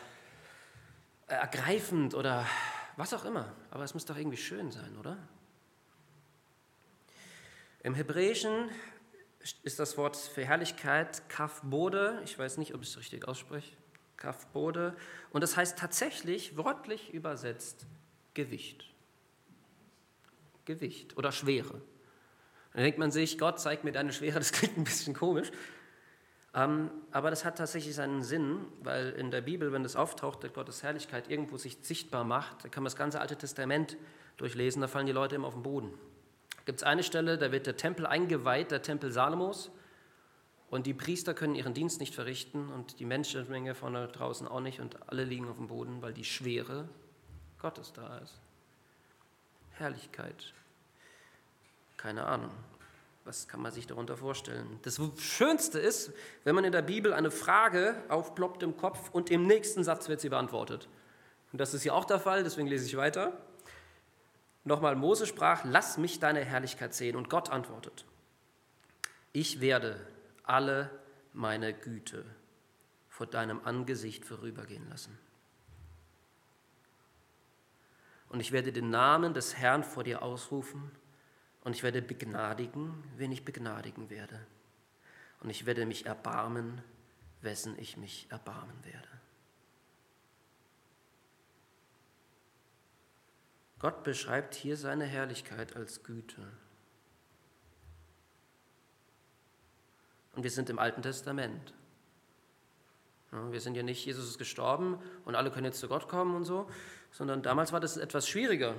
[1.27, 2.47] ergreifend oder
[2.99, 3.55] was auch immer.
[3.71, 5.17] Aber es muss doch irgendwie schön sein, oder?
[7.83, 8.69] Im Hebräischen
[9.63, 12.21] ist das Wort für Herrlichkeit Kafbode.
[12.25, 13.73] Ich weiß nicht, ob ich es richtig ausspreche.
[14.17, 14.97] Kafbode.
[15.31, 17.87] Und das heißt tatsächlich, wörtlich übersetzt,
[18.35, 18.85] Gewicht.
[20.65, 21.81] Gewicht oder Schwere.
[22.75, 25.51] Dann denkt man sich, Gott zeigt mir deine Schwere, das klingt ein bisschen komisch.
[26.55, 30.53] Ähm, aber das hat tatsächlich seinen Sinn, weil in der Bibel, wenn das auftaucht, dass
[30.53, 33.97] Gottes Herrlichkeit irgendwo sich sichtbar macht, da kann man das ganze Alte Testament
[34.39, 35.93] durchlesen, da fallen die Leute immer auf den Boden.
[36.65, 39.71] Gibt es eine Stelle, da wird der Tempel eingeweiht, der Tempel Salomos.
[40.71, 44.81] Und die Priester können ihren Dienst nicht verrichten und die Menschenmenge von draußen auch nicht
[44.81, 46.89] und alle liegen auf dem Boden, weil die Schwere
[47.59, 48.39] Gottes da ist.
[49.73, 50.53] Herrlichkeit.
[51.97, 52.51] Keine Ahnung.
[53.29, 54.81] Was kann man sich darunter vorstellen?
[54.85, 56.15] Das Schönste ist,
[56.45, 60.23] wenn man in der Bibel eine Frage aufploppt im Kopf und im nächsten Satz wird
[60.23, 60.89] sie beantwortet.
[61.53, 63.39] Und das ist hier auch der Fall, deswegen lese ich weiter.
[64.65, 67.17] Nochmal, Mose sprach, lass mich deine Herrlichkeit sehen.
[67.17, 68.07] Und Gott antwortet,
[69.35, 70.01] ich werde
[70.45, 70.91] alle
[71.35, 72.25] meine Güte
[73.11, 75.19] vor deinem Angesicht vorübergehen lassen.
[78.31, 80.91] Und ich werde den Namen des Herrn vor dir ausrufen
[81.69, 84.41] und ich werde begnadigen, wen ich begnadigen werde.
[85.41, 86.81] Und ich werde mich erbarmen,
[87.43, 89.09] wessen ich mich erbarmen werde.
[93.81, 96.41] Gott beschreibt hier seine Herrlichkeit als Güte.
[100.37, 101.75] Und wir sind im Alten Testament.
[103.31, 106.47] wir sind ja nicht, Jesus ist gestorben und alle können jetzt zu Gott kommen und
[106.47, 106.67] so,
[107.11, 108.75] sondern damals war das etwas schwieriger.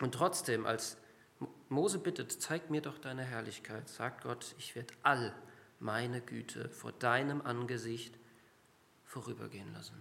[0.00, 0.96] Und trotzdem, als
[1.74, 5.34] Mose bittet, zeig mir doch deine Herrlichkeit, sagt Gott, ich werde all
[5.80, 8.16] meine Güte vor deinem Angesicht
[9.04, 10.00] vorübergehen lassen.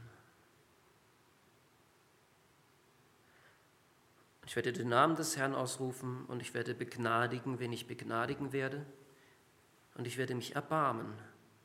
[4.46, 8.86] Ich werde den Namen des Herrn ausrufen und ich werde begnadigen, wen ich begnadigen werde
[9.96, 11.14] und ich werde mich erbarmen,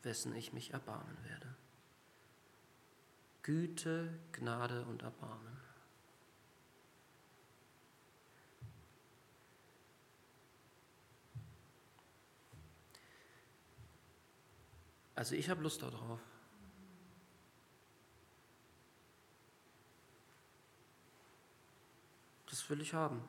[0.02, 1.54] wessen ich mich erbarmen werde.
[3.42, 5.57] Güte, Gnade und Erbarmen.
[15.18, 16.20] Also ich habe Lust darauf.
[22.48, 23.20] Das will ich haben.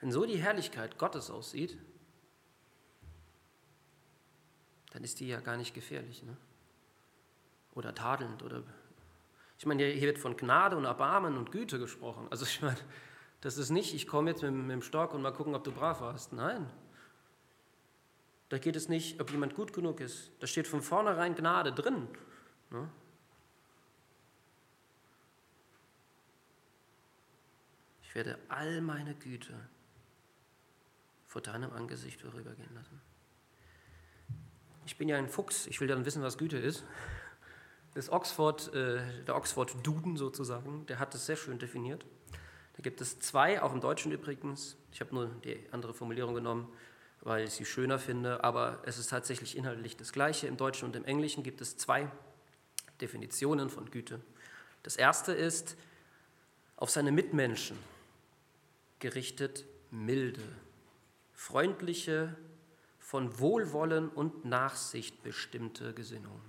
[0.00, 1.78] Wenn so die Herrlichkeit Gottes aussieht,
[4.90, 6.24] dann ist die ja gar nicht gefährlich.
[6.24, 6.36] Ne?
[7.76, 8.42] Oder tadelnd.
[8.42, 8.64] Oder
[9.58, 12.26] ich meine, hier wird von Gnade und Erbarmen und Güte gesprochen.
[12.32, 12.80] Also ich meine,
[13.42, 15.70] das ist nicht, ich komme jetzt mit, mit dem Stock und mal gucken, ob du
[15.70, 16.32] brav warst.
[16.32, 16.68] Nein.
[18.54, 20.30] Da geht es nicht, ob jemand gut genug ist.
[20.38, 22.06] Da steht von vornherein Gnade drin.
[22.70, 22.88] Ne?
[28.04, 29.54] Ich werde all meine Güte
[31.26, 33.00] vor deinem Angesicht vorübergehen lassen.
[34.86, 36.84] Ich bin ja ein Fuchs, ich will dann wissen, was Güte ist.
[37.94, 42.06] Das Oxford, äh, der Oxford Duden sozusagen, der hat das sehr schön definiert.
[42.76, 44.76] Da gibt es zwei, auch im Deutschen übrigens.
[44.92, 46.72] Ich habe nur die andere Formulierung genommen,
[47.24, 50.46] weil ich sie schöner finde, aber es ist tatsächlich inhaltlich das Gleiche.
[50.46, 52.10] Im Deutschen und im Englischen gibt es zwei
[53.00, 54.20] Definitionen von Güte.
[54.82, 55.76] Das erste ist
[56.76, 57.78] auf seine Mitmenschen
[58.98, 60.42] gerichtet milde,
[61.32, 62.36] freundliche,
[62.98, 66.40] von Wohlwollen und Nachsicht bestimmte Gesinnung.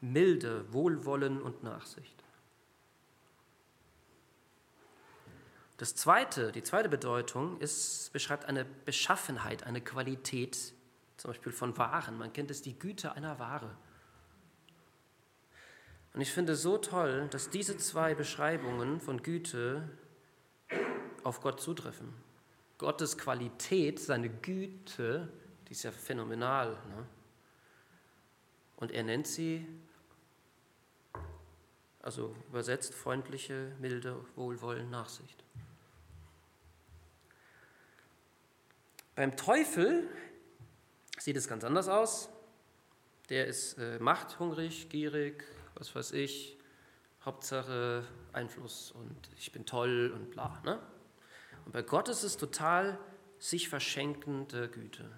[0.00, 2.21] Milde, Wohlwollen und Nachsicht.
[5.82, 10.74] Das zweite, die zweite Bedeutung ist, beschreibt eine Beschaffenheit, eine Qualität,
[11.16, 12.18] zum Beispiel von Waren.
[12.18, 13.76] Man kennt es, die Güte einer Ware.
[16.14, 19.88] Und ich finde es so toll, dass diese zwei Beschreibungen von Güte
[21.24, 22.14] auf Gott zutreffen.
[22.78, 25.32] Gottes Qualität, seine Güte,
[25.66, 26.74] die ist ja phänomenal.
[26.74, 27.06] Ne?
[28.76, 29.66] Und er nennt sie,
[32.02, 35.42] also übersetzt, freundliche, milde, Wohlwollen, Nachsicht.
[39.14, 40.08] Beim Teufel
[41.18, 42.30] sieht es ganz anders aus.
[43.28, 45.44] Der ist äh, machthungrig, gierig,
[45.74, 46.58] was weiß ich,
[47.24, 50.60] Hauptsache Einfluss und ich bin toll und bla.
[50.64, 50.80] Ne?
[51.64, 52.98] Und bei Gott ist es total
[53.38, 55.08] sich verschenkende Güte.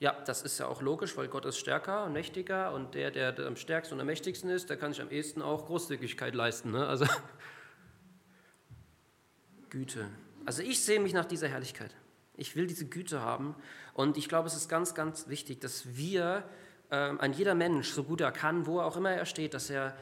[0.00, 3.38] Ja, das ist ja auch logisch, weil Gott ist stärker und mächtiger und der, der
[3.46, 6.72] am stärksten und am mächtigsten ist, der kann sich am ehesten auch Großzügigkeit leisten.
[6.72, 6.86] Ne?
[6.86, 7.06] Also
[9.70, 10.10] Güte.
[10.44, 11.94] Also ich sehe mich nach dieser Herrlichkeit.
[12.34, 13.54] Ich will diese Güte haben
[13.94, 16.44] und ich glaube, es ist ganz, ganz wichtig, dass wir
[16.90, 19.70] ähm, ein jeder Mensch, so gut er kann, wo er auch immer er steht, dass
[19.70, 19.96] er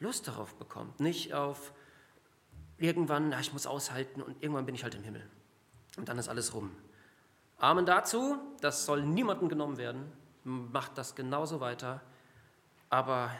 [0.00, 1.00] Lust darauf bekommt.
[1.00, 1.72] Nicht auf
[2.78, 5.28] irgendwann, na, ich muss aushalten und irgendwann bin ich halt im Himmel.
[5.96, 6.70] Und dann ist alles rum.
[7.58, 10.12] Amen dazu, das soll niemandem genommen werden.
[10.44, 12.00] Macht das genauso weiter.
[12.88, 13.32] Aber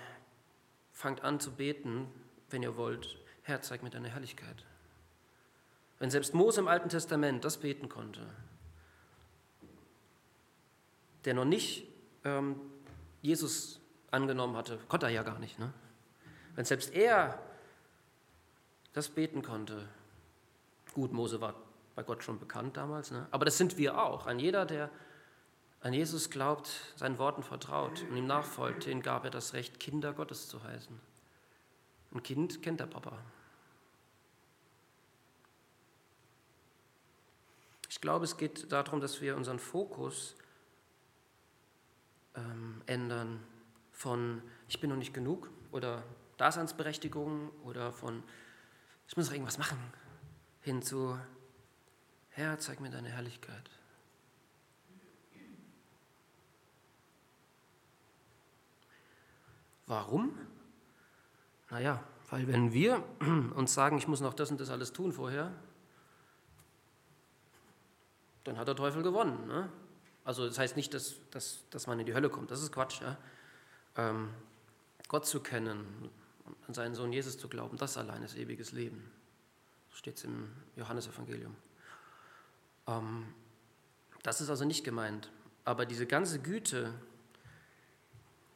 [0.93, 2.09] fangt an zu beten,
[2.51, 3.17] wenn ihr wollt.
[3.43, 4.65] Herr, zeig mir deine Herrlichkeit.
[5.99, 8.27] Wenn selbst Mose im Alten Testament das beten konnte,
[11.25, 11.87] der noch nicht
[12.25, 12.61] ähm,
[13.21, 13.81] Jesus
[14.11, 15.59] angenommen hatte, konnte er ja gar nicht.
[15.59, 15.73] Ne?
[16.55, 17.39] Wenn selbst er
[18.93, 19.89] das beten konnte,
[20.95, 21.55] gut, Mose war
[21.95, 23.27] bei Gott schon bekannt damals, ne?
[23.33, 24.27] aber das sind wir auch.
[24.27, 24.91] Ein jeder, der
[25.81, 30.13] an Jesus glaubt, seinen Worten vertraut und ihm nachfolgt, den gab er das Recht, Kinder
[30.13, 30.99] Gottes zu heißen.
[32.13, 33.19] Ein Kind kennt der Papa.
[37.99, 40.37] Ich glaube, es geht darum, dass wir unseren Fokus
[42.37, 43.43] ähm, ändern
[43.91, 46.05] von ich bin noch nicht genug oder
[46.37, 48.23] Daseinsberechtigung oder von
[49.09, 49.79] ich muss noch irgendwas machen
[50.61, 51.19] hin zu
[52.29, 53.69] Herr, zeig mir deine Herrlichkeit.
[59.89, 60.39] Warum?
[61.69, 63.03] Naja, weil wenn wir
[63.57, 65.53] uns sagen, ich muss noch das und das alles tun vorher,
[68.45, 69.47] dann hat der Teufel gewonnen.
[69.47, 69.69] Ne?
[70.25, 73.01] Also das heißt nicht, dass, dass, dass man in die Hölle kommt, das ist Quatsch.
[73.01, 73.17] Ja?
[73.97, 74.31] Ähm,
[75.09, 76.11] Gott zu kennen,
[76.67, 79.11] an seinen Sohn Jesus zu glauben, das allein ist ewiges Leben.
[79.91, 81.57] So steht es im Johannesevangelium.
[82.87, 83.27] Ähm,
[84.23, 85.31] das ist also nicht gemeint.
[85.65, 86.93] Aber diese ganze Güte,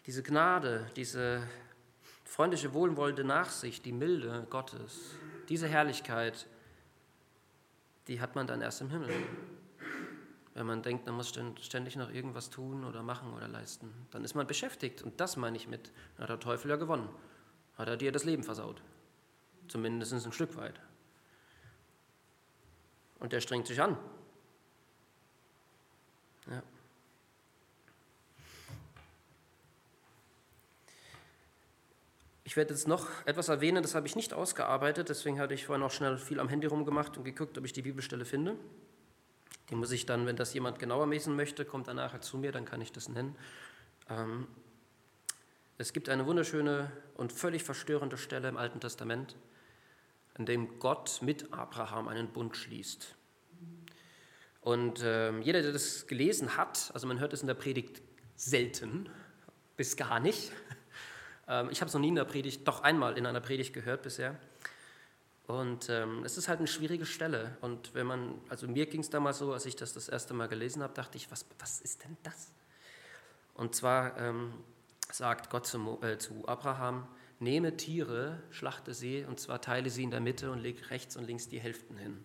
[0.07, 1.47] diese Gnade, diese
[2.25, 5.17] freundliche, wohlwollende Nachsicht, die Milde Gottes,
[5.49, 6.47] diese Herrlichkeit,
[8.09, 9.11] die hat man dann erst im Himmel
[10.55, 13.91] wenn man denkt, man muss ständig noch irgendwas tun oder machen oder leisten.
[14.11, 15.03] Dann ist man beschäftigt.
[15.03, 17.09] Und das meine ich mit, hat der Teufel ja gewonnen.
[17.79, 18.83] Hat er dir das Leben versaut.
[19.69, 20.79] Zumindest ein Stück weit.
[23.19, 23.97] Und der strengt sich an.
[26.51, 26.63] Ja.
[32.45, 35.83] Ich werde jetzt noch etwas erwähnen, das habe ich nicht ausgearbeitet, deswegen hatte ich vorhin
[35.83, 38.59] auch schnell viel am Handy rumgemacht und geguckt, ob ich die Bibelstelle finde.
[39.73, 42.53] Die muss ich dann, wenn das jemand genauer lesen möchte, kommt dann nachher zu mir,
[42.53, 43.35] dann kann ich das nennen.
[44.11, 44.47] Ähm,
[45.79, 49.35] es gibt eine wunderschöne und völlig verstörende Stelle im Alten Testament,
[50.37, 53.15] in dem Gott mit Abraham einen Bund schließt.
[54.61, 58.03] Und ähm, jeder, der das gelesen hat, also man hört es in der Predigt
[58.37, 59.09] selten,
[59.79, 60.53] bis gar nicht.
[61.49, 64.05] Ähm, ich habe es noch nie in der Predigt, doch einmal in einer Predigt gehört
[64.05, 64.39] bisher.
[65.47, 67.57] Und ähm, es ist halt eine schwierige Stelle.
[67.61, 70.49] Und wenn man, also mir ging es damals so, als ich das das erste Mal
[70.49, 72.53] gelesen habe, dachte ich, was, was ist denn das?
[73.55, 74.53] Und zwar ähm,
[75.11, 77.07] sagt Gott zu, äh, zu Abraham,
[77.39, 81.25] nehme Tiere, schlachte sie, und zwar teile sie in der Mitte und leg rechts und
[81.25, 82.25] links die Hälften hin.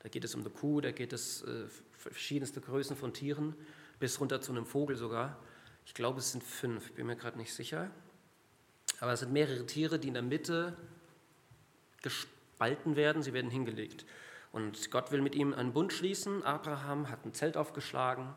[0.00, 3.54] Da geht es um eine Kuh, da geht es äh, verschiedenste Größen von Tieren,
[4.00, 5.38] bis runter zu einem Vogel sogar.
[5.84, 7.90] Ich glaube, es sind fünf, bin mir gerade nicht sicher.
[9.00, 10.76] Aber es sind mehrere Tiere, die in der Mitte
[12.58, 14.06] Balken werden, sie werden hingelegt.
[14.52, 16.42] Und Gott will mit ihm einen Bund schließen.
[16.42, 18.32] Abraham hat ein Zelt aufgeschlagen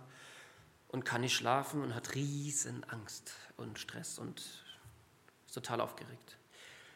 [0.89, 6.37] und kann nicht schlafen und hat riesen Angst und Stress und ist total aufgeregt.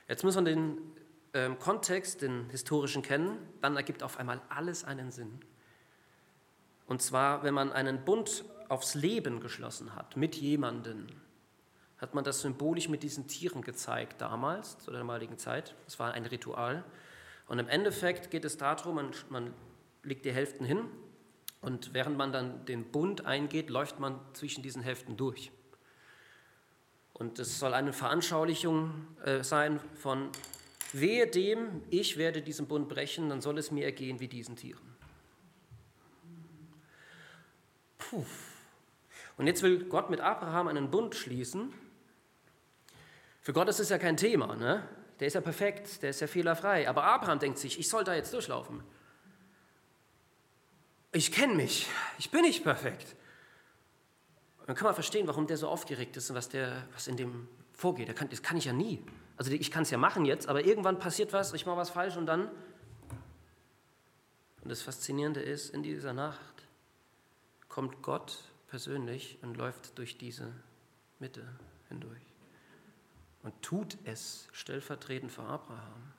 [0.07, 0.77] Jetzt muss man den
[1.33, 5.39] ähm, Kontext, den historischen kennen, dann ergibt auf einmal alles einen Sinn.
[6.85, 11.07] Und zwar, wenn man einen Bund aufs Leben geschlossen hat mit jemandem,
[11.97, 15.73] hat man das symbolisch mit diesen Tieren gezeigt damals, zu der damaligen Zeit.
[15.85, 16.83] Das war ein Ritual.
[17.47, 19.53] Und im Endeffekt geht es darum, man, man
[20.03, 20.85] legt die Hälften hin
[21.61, 25.51] und während man dann den Bund eingeht, läuft man zwischen diesen Hälften durch.
[27.13, 30.29] Und es soll eine Veranschaulichung äh, sein von,
[30.93, 34.95] wehe dem, ich werde diesen Bund brechen, dann soll es mir ergehen wie diesen Tieren.
[37.97, 38.25] Puh.
[39.37, 41.73] Und jetzt will Gott mit Abraham einen Bund schließen.
[43.41, 44.87] Für Gott ist es ja kein Thema, ne?
[45.23, 46.89] Der ist ja perfekt, der ist ja fehlerfrei.
[46.89, 48.83] Aber Abraham denkt sich, ich soll da jetzt durchlaufen.
[51.13, 51.87] Ich kenne mich,
[52.19, 53.15] ich bin nicht perfekt.
[54.67, 57.47] dann kann man verstehen, warum der so aufgeregt ist und was, der, was in dem
[57.71, 58.13] vorgeht.
[58.17, 59.01] Kann, das kann ich ja nie.
[59.37, 62.17] Also ich kann es ja machen jetzt, aber irgendwann passiert was, ich mache was falsch
[62.17, 62.49] und dann.
[64.61, 66.67] Und das Faszinierende ist, in dieser Nacht
[67.69, 70.51] kommt Gott persönlich und läuft durch diese
[71.17, 71.47] Mitte
[71.87, 72.32] hindurch
[73.43, 76.13] und tut es stellvertretend für Abraham.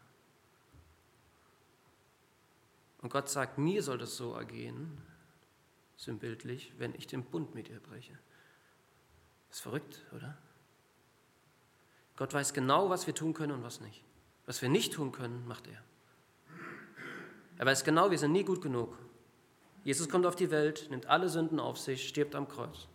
[3.03, 4.99] Und Gott sagt, mir soll das so ergehen,
[5.97, 8.19] sinnbildlich, wenn ich den Bund mit ihr breche.
[9.51, 10.37] Ist verrückt, oder?
[12.17, 14.05] Gott weiß genau, was wir tun können und was nicht.
[14.47, 15.83] Was wir nicht tun können, macht er.
[17.57, 18.99] Er weiß genau, wir sind nie gut genug.
[19.85, 22.89] Jesus kommt auf die Welt, nimmt alle Sünden auf sich, stirbt am Kreuz.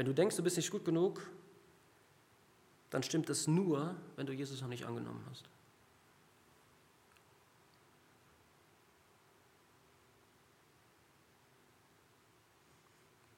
[0.00, 1.20] Wenn du denkst, du bist nicht gut genug,
[2.88, 5.44] dann stimmt es nur, wenn du Jesus noch nicht angenommen hast.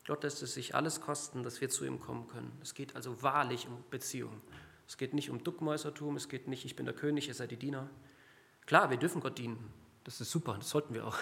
[0.07, 2.57] Gott lässt es sich alles kosten, dass wir zu ihm kommen können.
[2.62, 4.40] Es geht also wahrlich um Beziehung.
[4.87, 7.57] Es geht nicht um Duckmäusertum, es geht nicht, ich bin der König, ihr seid die
[7.57, 7.90] Diener.
[8.66, 9.72] Klar, wir dürfen Gott dienen.
[10.05, 11.18] Das ist super, das sollten wir auch.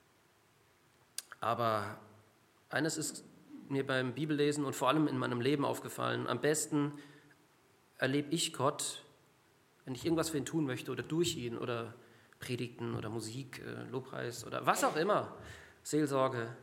[1.40, 1.96] Aber
[2.68, 3.24] eines ist
[3.70, 6.26] mir beim Bibellesen und vor allem in meinem Leben aufgefallen.
[6.26, 6.92] Am besten
[7.98, 9.02] erlebe ich Gott,
[9.84, 11.94] wenn ich irgendwas für ihn tun möchte oder durch ihn oder
[12.40, 15.34] Predigten oder Musik, äh, Lobpreis oder was auch immer,
[15.82, 16.54] Seelsorge.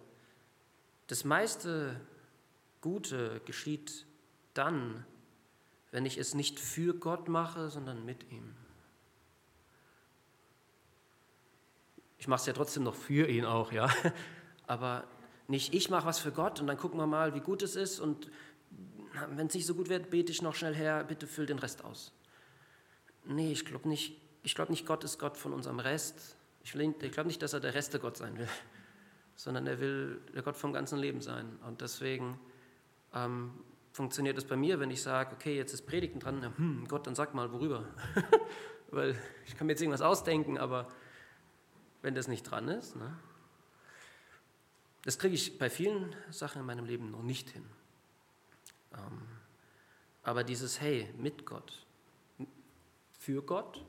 [1.07, 1.99] Das meiste
[2.81, 4.05] Gute geschieht
[4.53, 5.05] dann,
[5.91, 8.55] wenn ich es nicht für Gott mache, sondern mit ihm.
[12.17, 13.89] Ich mache es ja trotzdem noch für ihn auch, ja.
[14.67, 15.07] Aber
[15.51, 17.99] nicht ich mache was für Gott und dann gucken wir mal, wie gut es ist
[17.99, 18.31] und
[19.29, 21.83] wenn es nicht so gut wird, bete ich noch schnell her, bitte füll den Rest
[21.83, 22.13] aus.
[23.25, 24.19] Nee, ich glaube nicht,
[24.55, 26.37] glaub nicht, Gott ist Gott von unserem Rest.
[26.63, 28.47] Ich, ich glaube nicht, dass er der Reste Gott sein will,
[29.35, 31.59] sondern er will der Gott vom ganzen Leben sein.
[31.67, 32.39] Und deswegen
[33.13, 33.51] ähm,
[33.91, 37.05] funktioniert es bei mir, wenn ich sage, okay, jetzt ist Predigten dran, ja, hm, Gott,
[37.05, 37.85] dann sag mal, worüber.
[38.91, 40.87] Weil ich kann mir jetzt irgendwas ausdenken, aber
[42.01, 43.13] wenn das nicht dran ist, ne,
[45.03, 47.65] das kriege ich bei vielen Sachen in meinem Leben noch nicht hin.
[48.93, 49.27] Ähm,
[50.23, 51.85] aber dieses Hey, mit Gott,
[53.17, 53.83] für Gott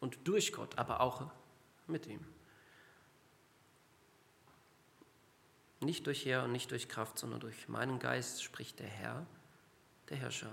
[0.00, 1.30] und durch Gott, aber auch
[1.86, 2.24] mit ihm.
[5.80, 9.26] Nicht durch Herr und nicht durch Kraft, sondern durch meinen Geist spricht der Herr,
[10.08, 10.50] der Herrscher.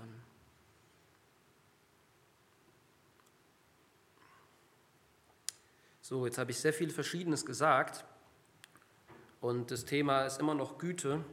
[6.00, 8.04] So, jetzt habe ich sehr viel Verschiedenes gesagt.
[9.40, 11.24] Und das Thema ist immer noch Güte.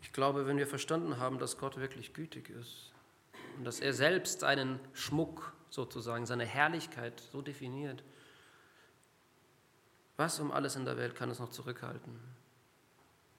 [0.00, 2.92] Ich glaube, wenn wir verstanden haben, dass Gott wirklich gütig ist
[3.56, 8.02] und dass er selbst seinen Schmuck sozusagen, seine Herrlichkeit so definiert,
[10.16, 12.18] was um alles in der Welt kann es noch zurückhalten?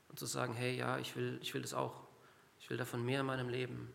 [0.09, 2.03] Und zu sagen, hey, ja, ich will, ich will das auch.
[2.59, 3.93] Ich will davon mehr in meinem Leben.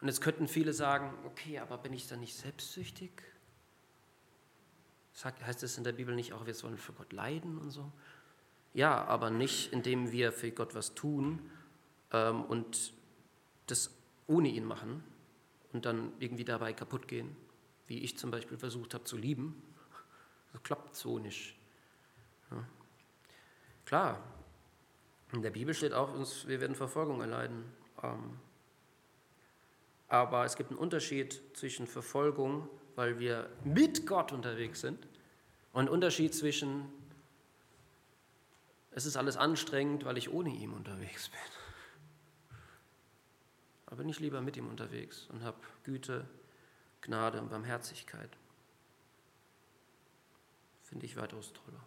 [0.00, 3.10] Und jetzt könnten viele sagen, okay, aber bin ich dann nicht selbstsüchtig?
[5.24, 7.90] Heißt es in der Bibel nicht auch, wir sollen für Gott leiden und so?
[8.74, 11.50] Ja, aber nicht, indem wir für Gott was tun
[12.12, 12.92] ähm, und
[13.66, 13.90] das
[14.26, 15.02] ohne ihn machen
[15.72, 17.34] und dann irgendwie dabei kaputt gehen,
[17.86, 19.60] wie ich zum Beispiel versucht habe zu lieben.
[20.52, 21.56] Das klappt so nicht.
[22.50, 22.64] Ja.
[23.86, 24.22] Klar,
[25.32, 26.14] in der Bibel steht auch,
[26.46, 27.64] wir werden Verfolgung erleiden.
[28.02, 28.38] Ähm,
[30.08, 35.06] aber es gibt einen Unterschied zwischen Verfolgung weil wir mit Gott unterwegs sind.
[35.78, 36.88] Und ein Unterschied zwischen,
[38.90, 41.38] es ist alles anstrengend, weil ich ohne ihn unterwegs bin.
[43.86, 46.26] Aber bin ich lieber mit ihm unterwegs und habe Güte,
[47.00, 48.28] Gnade und Barmherzigkeit.
[50.82, 51.84] Finde ich weitaus toller.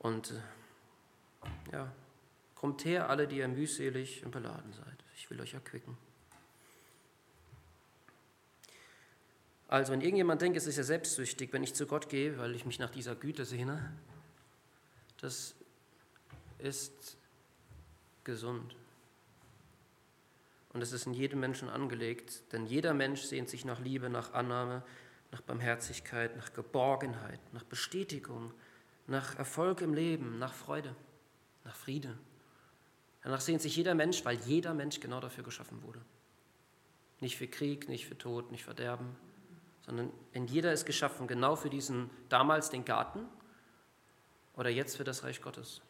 [0.00, 1.92] Und äh, ja,
[2.56, 5.04] kommt her, alle, die ihr mühselig und beladen seid.
[5.14, 5.96] Ich will euch erquicken.
[9.72, 12.66] Also, wenn irgendjemand denkt, es ist ja selbstsüchtig, wenn ich zu Gott gehe, weil ich
[12.66, 13.90] mich nach dieser Güte sehne,
[15.22, 15.54] das
[16.58, 17.16] ist
[18.22, 18.76] gesund.
[20.74, 24.34] Und es ist in jedem Menschen angelegt, denn jeder Mensch sehnt sich nach Liebe, nach
[24.34, 24.82] Annahme,
[25.30, 28.52] nach Barmherzigkeit, nach Geborgenheit, nach Bestätigung,
[29.06, 30.94] nach Erfolg im Leben, nach Freude,
[31.64, 32.18] nach Friede.
[33.22, 36.02] Danach sehnt sich jeder Mensch, weil jeder Mensch genau dafür geschaffen wurde.
[37.20, 39.16] Nicht für Krieg, nicht für Tod, nicht Verderben,
[39.84, 43.26] sondern in jeder ist geschaffen genau für diesen damals den Garten
[44.54, 45.82] oder jetzt für das Reich Gottes.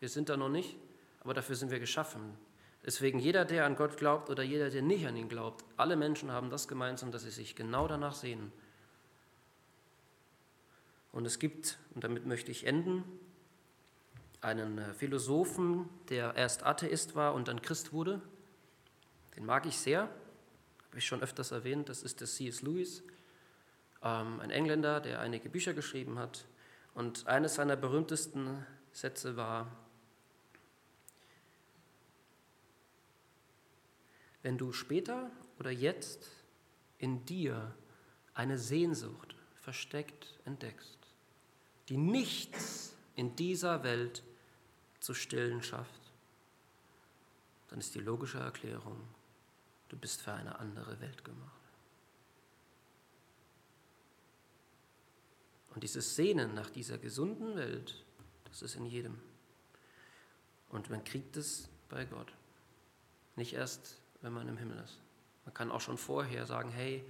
[0.00, 0.76] Wir sind da noch nicht,
[1.20, 2.36] aber dafür sind wir geschaffen.
[2.84, 6.32] Deswegen jeder, der an Gott glaubt oder jeder, der nicht an ihn glaubt, alle Menschen
[6.32, 8.50] haben das gemeinsam, dass sie sich genau danach sehen.
[11.12, 13.04] Und es gibt, und damit möchte ich enden,
[14.40, 18.22] einen äh, Philosophen, der erst Atheist war und dann Christ wurde.
[19.36, 21.88] Den mag ich sehr, habe ich schon öfters erwähnt.
[21.88, 22.62] Das ist der C.S.
[22.62, 23.02] Lewis,
[24.00, 26.46] ein Engländer, der einige Bücher geschrieben hat.
[26.94, 29.70] Und eines seiner berühmtesten Sätze war,
[34.42, 36.28] wenn du später oder jetzt
[36.98, 37.74] in dir
[38.34, 40.98] eine Sehnsucht versteckt entdeckst,
[41.88, 44.22] die nichts in dieser Welt
[45.00, 46.00] zu stillen schafft,
[47.68, 49.00] dann ist die logische Erklärung,
[49.88, 51.59] du bist für eine andere Welt gemacht.
[55.74, 58.04] Und dieses Sehnen nach dieser gesunden Welt,
[58.44, 59.18] das ist in jedem.
[60.68, 62.32] Und man kriegt es bei Gott.
[63.36, 64.98] Nicht erst, wenn man im Himmel ist.
[65.44, 67.04] Man kann auch schon vorher sagen, hey,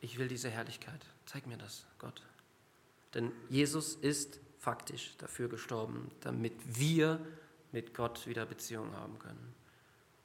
[0.00, 1.06] ich will diese Herrlichkeit.
[1.26, 2.22] Zeig mir das, Gott.
[3.14, 7.20] Denn Jesus ist faktisch dafür gestorben, damit wir
[7.72, 9.54] mit Gott wieder Beziehung haben können.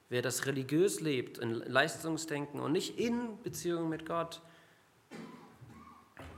[0.10, 4.42] Wer das religiös lebt, in Leistungsdenken und nicht in Beziehung mit Gott,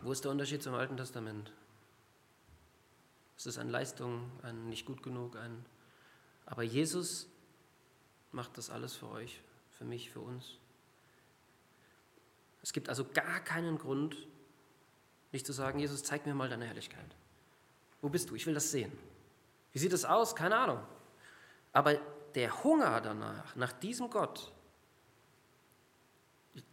[0.03, 1.51] wo ist der Unterschied zum Alten Testament?
[3.37, 5.65] Es ist eine Leistung, ein nicht gut genug, ein.
[6.45, 7.27] Aber Jesus
[8.31, 9.41] macht das alles für euch,
[9.71, 10.57] für mich, für uns.
[12.61, 14.27] Es gibt also gar keinen Grund,
[15.31, 17.15] nicht zu sagen, Jesus, zeig mir mal deine Herrlichkeit.
[18.01, 18.35] Wo bist du?
[18.35, 18.91] Ich will das sehen.
[19.71, 20.35] Wie sieht es aus?
[20.35, 20.83] Keine Ahnung.
[21.71, 21.95] Aber
[22.35, 24.51] der Hunger danach, nach diesem Gott,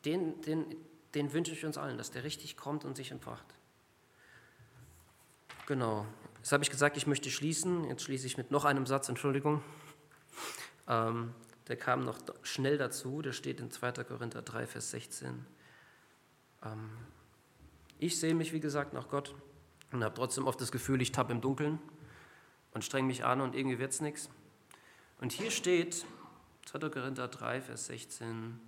[0.04, 0.76] den, den,
[1.16, 3.46] den wünsche ich uns allen, dass der richtig kommt und sich entfacht.
[5.66, 6.06] Genau.
[6.36, 7.84] Jetzt habe ich gesagt, ich möchte schließen.
[7.84, 9.62] Jetzt schließe ich mit noch einem Satz, Entschuldigung.
[10.86, 11.32] Ähm,
[11.68, 13.92] der kam noch schnell dazu, der steht in 2.
[14.04, 15.46] Korinther 3, Vers 16.
[16.62, 16.90] Ähm,
[17.98, 19.34] ich sehe mich, wie gesagt, nach Gott
[19.92, 21.78] und habe trotzdem oft das Gefühl, ich tappe im Dunkeln
[22.72, 24.28] und streng mich an und irgendwie wird es nichts.
[25.18, 26.04] Und hier steht,
[26.66, 26.90] 2.
[26.90, 28.60] Korinther 3, Vers 16,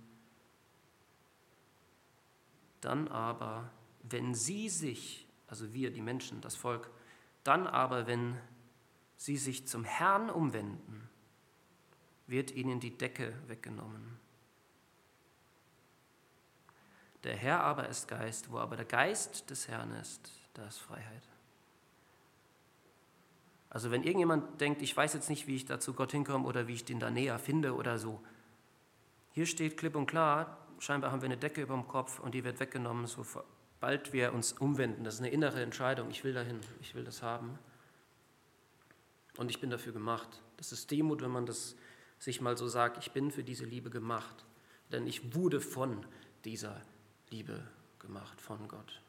[2.81, 3.69] dann aber,
[4.03, 6.89] wenn sie sich, also wir, die Menschen, das Volk,
[7.43, 8.37] dann aber, wenn
[9.17, 11.09] sie sich zum Herrn umwenden,
[12.27, 14.19] wird ihnen die Decke weggenommen.
[17.23, 21.23] Der Herr aber ist Geist, wo aber der Geist des Herrn ist, da ist Freiheit.
[23.69, 26.67] Also wenn irgendjemand denkt, ich weiß jetzt nicht, wie ich da zu Gott hinkomme oder
[26.67, 28.23] wie ich den da näher finde oder so,
[29.31, 32.43] hier steht klipp und klar, scheinbar haben wir eine Decke über dem Kopf und die
[32.43, 35.03] wird weggenommen, sobald wir uns umwenden.
[35.03, 37.57] Das ist eine innere Entscheidung, ich will dahin, ich will das haben.
[39.37, 40.41] Und ich bin dafür gemacht.
[40.57, 41.75] Das ist Demut, wenn man das
[42.17, 44.45] sich mal so sagt, ich bin für diese Liebe gemacht,
[44.91, 46.05] denn ich wurde von
[46.43, 46.81] dieser
[47.29, 47.63] Liebe
[47.99, 49.01] gemacht von Gott.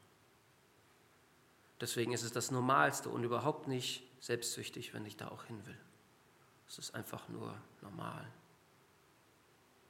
[1.81, 5.77] Deswegen ist es das Normalste und überhaupt nicht selbstsüchtig, wenn ich da auch hin will.
[6.67, 8.25] Es ist einfach nur normal.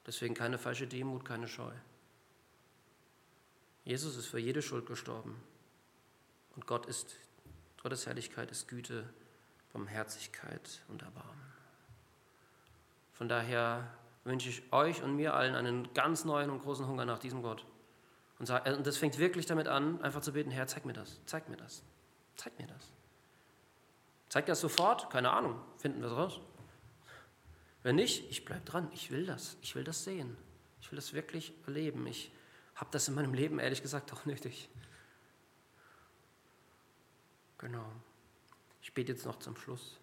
[0.06, 1.72] Deswegen keine falsche Demut, keine Scheu.
[3.84, 5.42] Jesus ist für jede Schuld gestorben.
[6.56, 7.16] Und Gott ist,
[7.82, 9.08] Gottes Herrlichkeit ist Güte,
[9.74, 11.52] Barmherzigkeit und Erbarmen.
[13.14, 13.88] Von daher
[14.24, 17.66] wünsche ich euch und mir allen einen ganz neuen und großen Hunger nach diesem Gott.
[18.40, 21.58] Und, das fängt wirklich damit an, einfach zu beten, Herr, zeig mir das, zeig mir
[21.58, 21.84] das,
[22.36, 22.92] zeig mir das.
[24.30, 25.10] Zeig das sofort?
[25.10, 26.40] Keine Ahnung, finden wir es raus.
[27.84, 30.38] Wenn nicht, ich bleibe dran, ich will das, ich will das sehen,
[30.82, 32.06] ich will das wirklich erleben.
[32.08, 32.32] Ich
[32.76, 34.70] habe das in meinem Leben ehrlich gesagt auch nötig.
[37.58, 37.86] Genau.
[38.82, 40.00] Ich bete jetzt noch zum Schluss.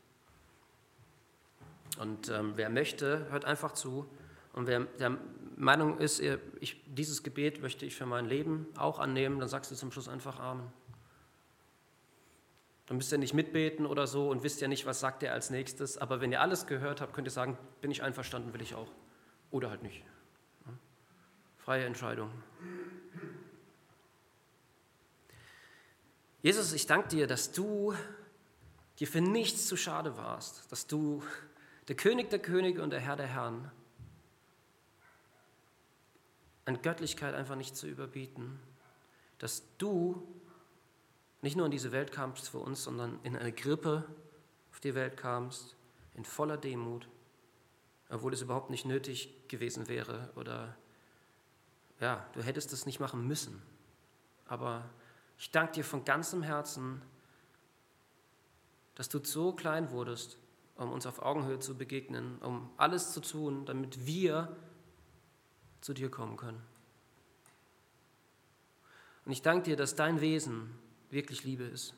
[1.99, 4.09] Und ähm, wer möchte, hört einfach zu.
[4.53, 5.19] Und wer der
[5.57, 9.75] Meinung ist, ich, dieses Gebet möchte ich für mein Leben auch annehmen, dann sagst du
[9.75, 10.73] zum Schluss einfach Amen.
[12.89, 15.51] Dann müsst ihr nicht mitbeten oder so und wisst ja nicht, was sagt er als
[15.51, 15.99] nächstes.
[15.99, 18.91] Aber wenn ihr alles gehört habt, könnt ihr sagen, bin ich einverstanden, will ich auch.
[19.51, 20.03] Oder halt nicht.
[21.59, 22.31] Freie Entscheidung.
[26.41, 27.95] Jesus, ich danke dir, dass du
[28.99, 31.23] dir für nichts zu schade warst, dass du
[31.89, 33.71] der König der Könige und der Herr der Herren
[36.65, 38.59] an Göttlichkeit einfach nicht zu überbieten,
[39.39, 40.27] dass du
[41.43, 44.05] nicht nur in diese Welt kamst für uns, sondern in eine Grippe
[44.73, 45.77] auf die Welt kamst,
[46.15, 47.09] in voller Demut,
[48.11, 50.77] obwohl es überhaupt nicht nötig gewesen wäre oder
[52.01, 53.61] ja, du hättest es nicht machen müssen.
[54.47, 54.89] Aber
[55.37, 57.03] ich danke dir von ganzem Herzen,
[58.95, 60.39] dass du so klein wurdest,
[60.77, 64.57] um uns auf Augenhöhe zu begegnen, um alles zu tun, damit wir
[65.81, 66.63] zu dir kommen können.
[69.25, 70.75] Und ich danke dir, dass dein Wesen
[71.11, 71.95] wirklich Liebe ist.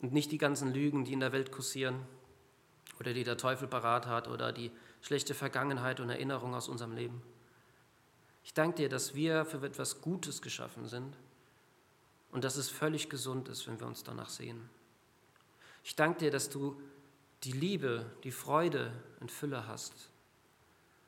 [0.00, 2.00] Und nicht die ganzen Lügen, die in der Welt kursieren
[2.98, 4.70] oder die der Teufel parat hat oder die
[5.00, 7.22] schlechte Vergangenheit und Erinnerung aus unserem Leben.
[8.44, 11.16] Ich danke dir, dass wir für etwas Gutes geschaffen sind
[12.32, 14.68] und dass es völlig gesund ist, wenn wir uns danach sehen.
[15.84, 16.80] Ich danke dir, dass du
[17.44, 20.10] die Liebe, die Freude in Fülle hast.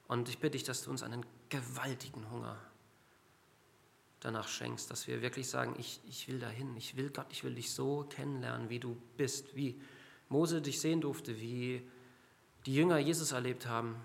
[0.08, 2.56] Und ich bitte dich, dass du uns einen gewaltigen Hunger
[4.24, 7.54] danach schenkst, dass wir wirklich sagen, ich, ich will dahin, ich will Gott, ich will
[7.54, 9.78] dich so kennenlernen, wie du bist, wie
[10.30, 11.86] Mose dich sehen durfte, wie
[12.64, 13.96] die Jünger Jesus erlebt haben,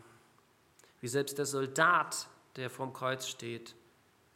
[0.99, 3.75] wie selbst der Soldat, der vorm Kreuz steht,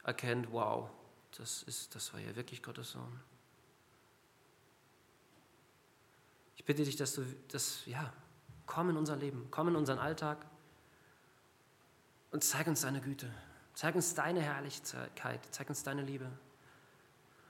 [0.02, 0.88] erkennt, wow,
[1.36, 3.20] das, ist, das war ja wirklich Gottes Sohn.
[6.56, 8.10] Ich bitte dich, dass du das, ja,
[8.64, 10.46] komm in unser Leben, komm in unseren Alltag
[12.30, 13.30] und zeig uns deine Güte.
[13.74, 16.30] Zeig uns deine Herrlichkeit, zeig uns deine Liebe.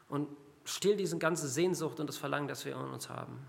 [0.09, 0.29] Und
[0.65, 3.47] still diese ganze Sehnsucht und das Verlangen, das wir in uns haben.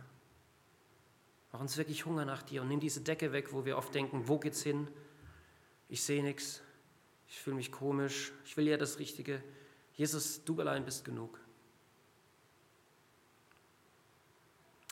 [1.51, 4.28] Mach uns wirklich Hunger nach dir und nimm diese Decke weg, wo wir oft denken,
[4.28, 4.89] wo geht's hin?
[5.88, 6.61] Ich sehe nichts,
[7.30, 9.41] ich fühle mich komisch, ich will ja das Richtige.
[9.93, 11.39] Jesus, du allein bist genug.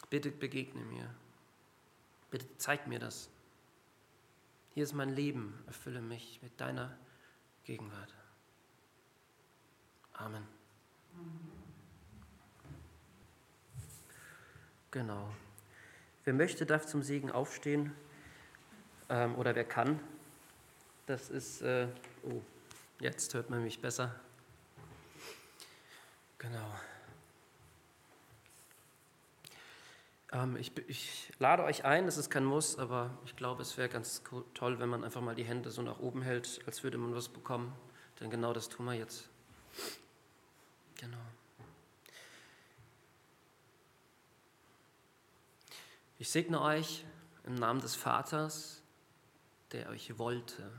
[0.09, 1.13] Bitte begegne mir.
[2.31, 3.29] Bitte zeig mir das.
[4.73, 6.97] Hier ist mein Leben, erfülle mich mit deiner
[7.63, 8.13] Gegenwart.
[10.13, 10.47] Amen.
[14.91, 15.33] Genau.
[16.23, 17.93] Wer möchte, darf zum Segen aufstehen.
[19.09, 19.99] Ähm, oder wer kann.
[21.05, 21.87] Das ist, äh,
[22.23, 22.41] oh,
[22.99, 24.15] jetzt hört man mich besser.
[26.37, 26.59] Genau.
[26.59, 26.93] Ähm,
[30.59, 34.23] ich, ich, lade euch ein, das ist kein Muss, aber ich glaube, es wäre ganz
[34.55, 37.29] toll, wenn man einfach mal die Hände so nach oben hält, als würde man was
[37.29, 37.71] bekommen.
[38.19, 39.29] Denn genau das tun wir jetzt.
[40.95, 41.17] Genau.
[46.17, 47.05] Ich segne euch
[47.43, 48.81] im Namen des Vaters,
[49.71, 50.71] der euch wollte,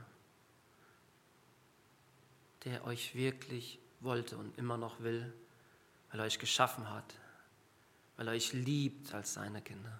[2.65, 5.33] der euch wirklich wollte und immer noch will,
[6.09, 7.15] weil er euch geschaffen hat
[8.17, 9.99] weil er euch liebt als seine Kinder.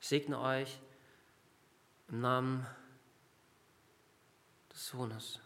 [0.00, 0.80] Ich segne euch
[2.08, 2.66] im Namen
[4.72, 5.40] des Sohnes,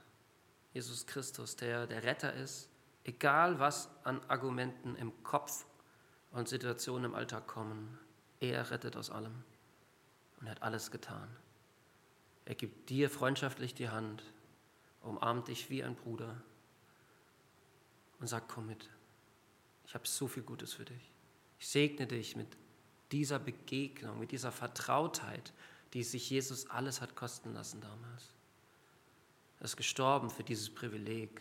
[0.72, 2.68] Jesus Christus, der der Retter ist,
[3.04, 5.66] egal was an Argumenten im Kopf
[6.32, 7.98] und Situationen im Alltag kommen.
[8.40, 9.44] Er rettet aus allem
[10.40, 11.28] und hat alles getan.
[12.44, 14.22] Er gibt dir freundschaftlich die Hand,
[15.00, 16.42] umarmt dich wie ein Bruder
[18.20, 18.90] und sagt, komm mit.
[19.86, 21.12] Ich habe so viel Gutes für dich.
[21.58, 22.48] Ich segne dich mit
[23.12, 25.52] dieser Begegnung, mit dieser Vertrautheit,
[25.92, 28.34] die sich Jesus alles hat kosten lassen damals.
[29.60, 31.40] Er ist gestorben für dieses Privileg.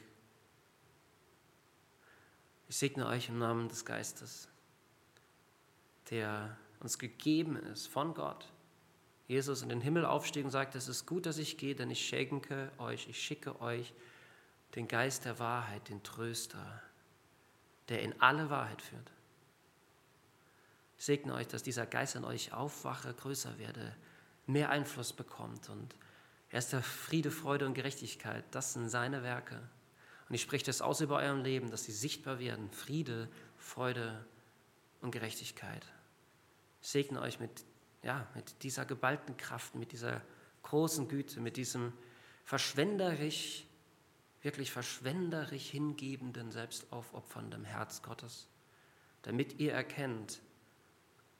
[2.70, 4.48] Ich segne euch im Namen des Geistes,
[6.10, 8.52] der uns gegeben ist von Gott.
[9.28, 12.06] Jesus in den Himmel aufstieg und sagte, es ist gut, dass ich gehe, denn ich
[12.06, 13.94] schenke euch, ich schicke euch
[14.76, 16.82] den Geist der Wahrheit, den Tröster,
[17.90, 19.12] der in alle Wahrheit führt.
[20.98, 23.96] Ich segne euch, dass dieser Geist in euch aufwache, größer werde,
[24.48, 25.96] mehr Einfluss bekommt und
[26.50, 28.46] er ist der Friede, Freude und Gerechtigkeit.
[28.52, 29.60] Das sind seine Werke.
[30.30, 32.70] Und ich spreche das aus über eurem Leben, dass sie sichtbar werden.
[32.70, 33.28] Friede,
[33.58, 34.24] Freude
[35.02, 35.84] und Gerechtigkeit.
[36.80, 37.66] Ich segne euch mit,
[38.04, 40.22] ja, mit dieser geballten Kraft, mit dieser
[40.62, 41.92] großen Güte, mit diesem
[42.46, 43.66] verschwenderisch
[44.44, 48.48] wirklich verschwenderisch hingebenden, selbstaufopferndem Herz Gottes,
[49.24, 50.42] damit ihr erkennt,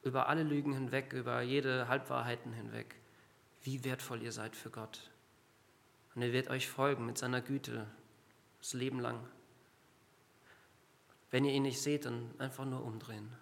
[0.02, 2.96] über alle Lügen hinweg, über jede Halbwahrheiten hinweg,
[3.62, 5.10] wie wertvoll ihr seid für Gott.
[6.14, 7.86] Und er wird euch folgen mit seiner Güte
[8.58, 9.26] das Leben lang.
[11.30, 13.32] Wenn ihr ihn nicht seht, dann einfach nur umdrehen.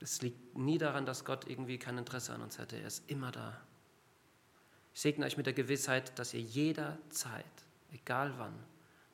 [0.00, 2.76] Es liegt nie daran, dass Gott irgendwie kein Interesse an uns hätte.
[2.76, 3.60] Er ist immer da.
[5.00, 7.46] Segne euch mit der Gewissheit, dass ihr jederzeit,
[7.90, 8.52] egal wann,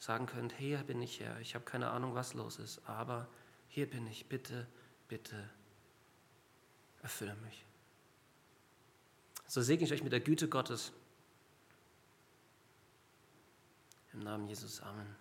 [0.00, 3.28] sagen könnt, hier bin ich Herr, ich habe keine Ahnung, was los ist, aber
[3.68, 4.66] hier bin ich, bitte,
[5.06, 5.48] bitte,
[7.04, 7.64] erfülle mich.
[9.46, 10.90] So segne ich euch mit der Güte Gottes.
[14.12, 15.14] Im Namen Jesus, Amen.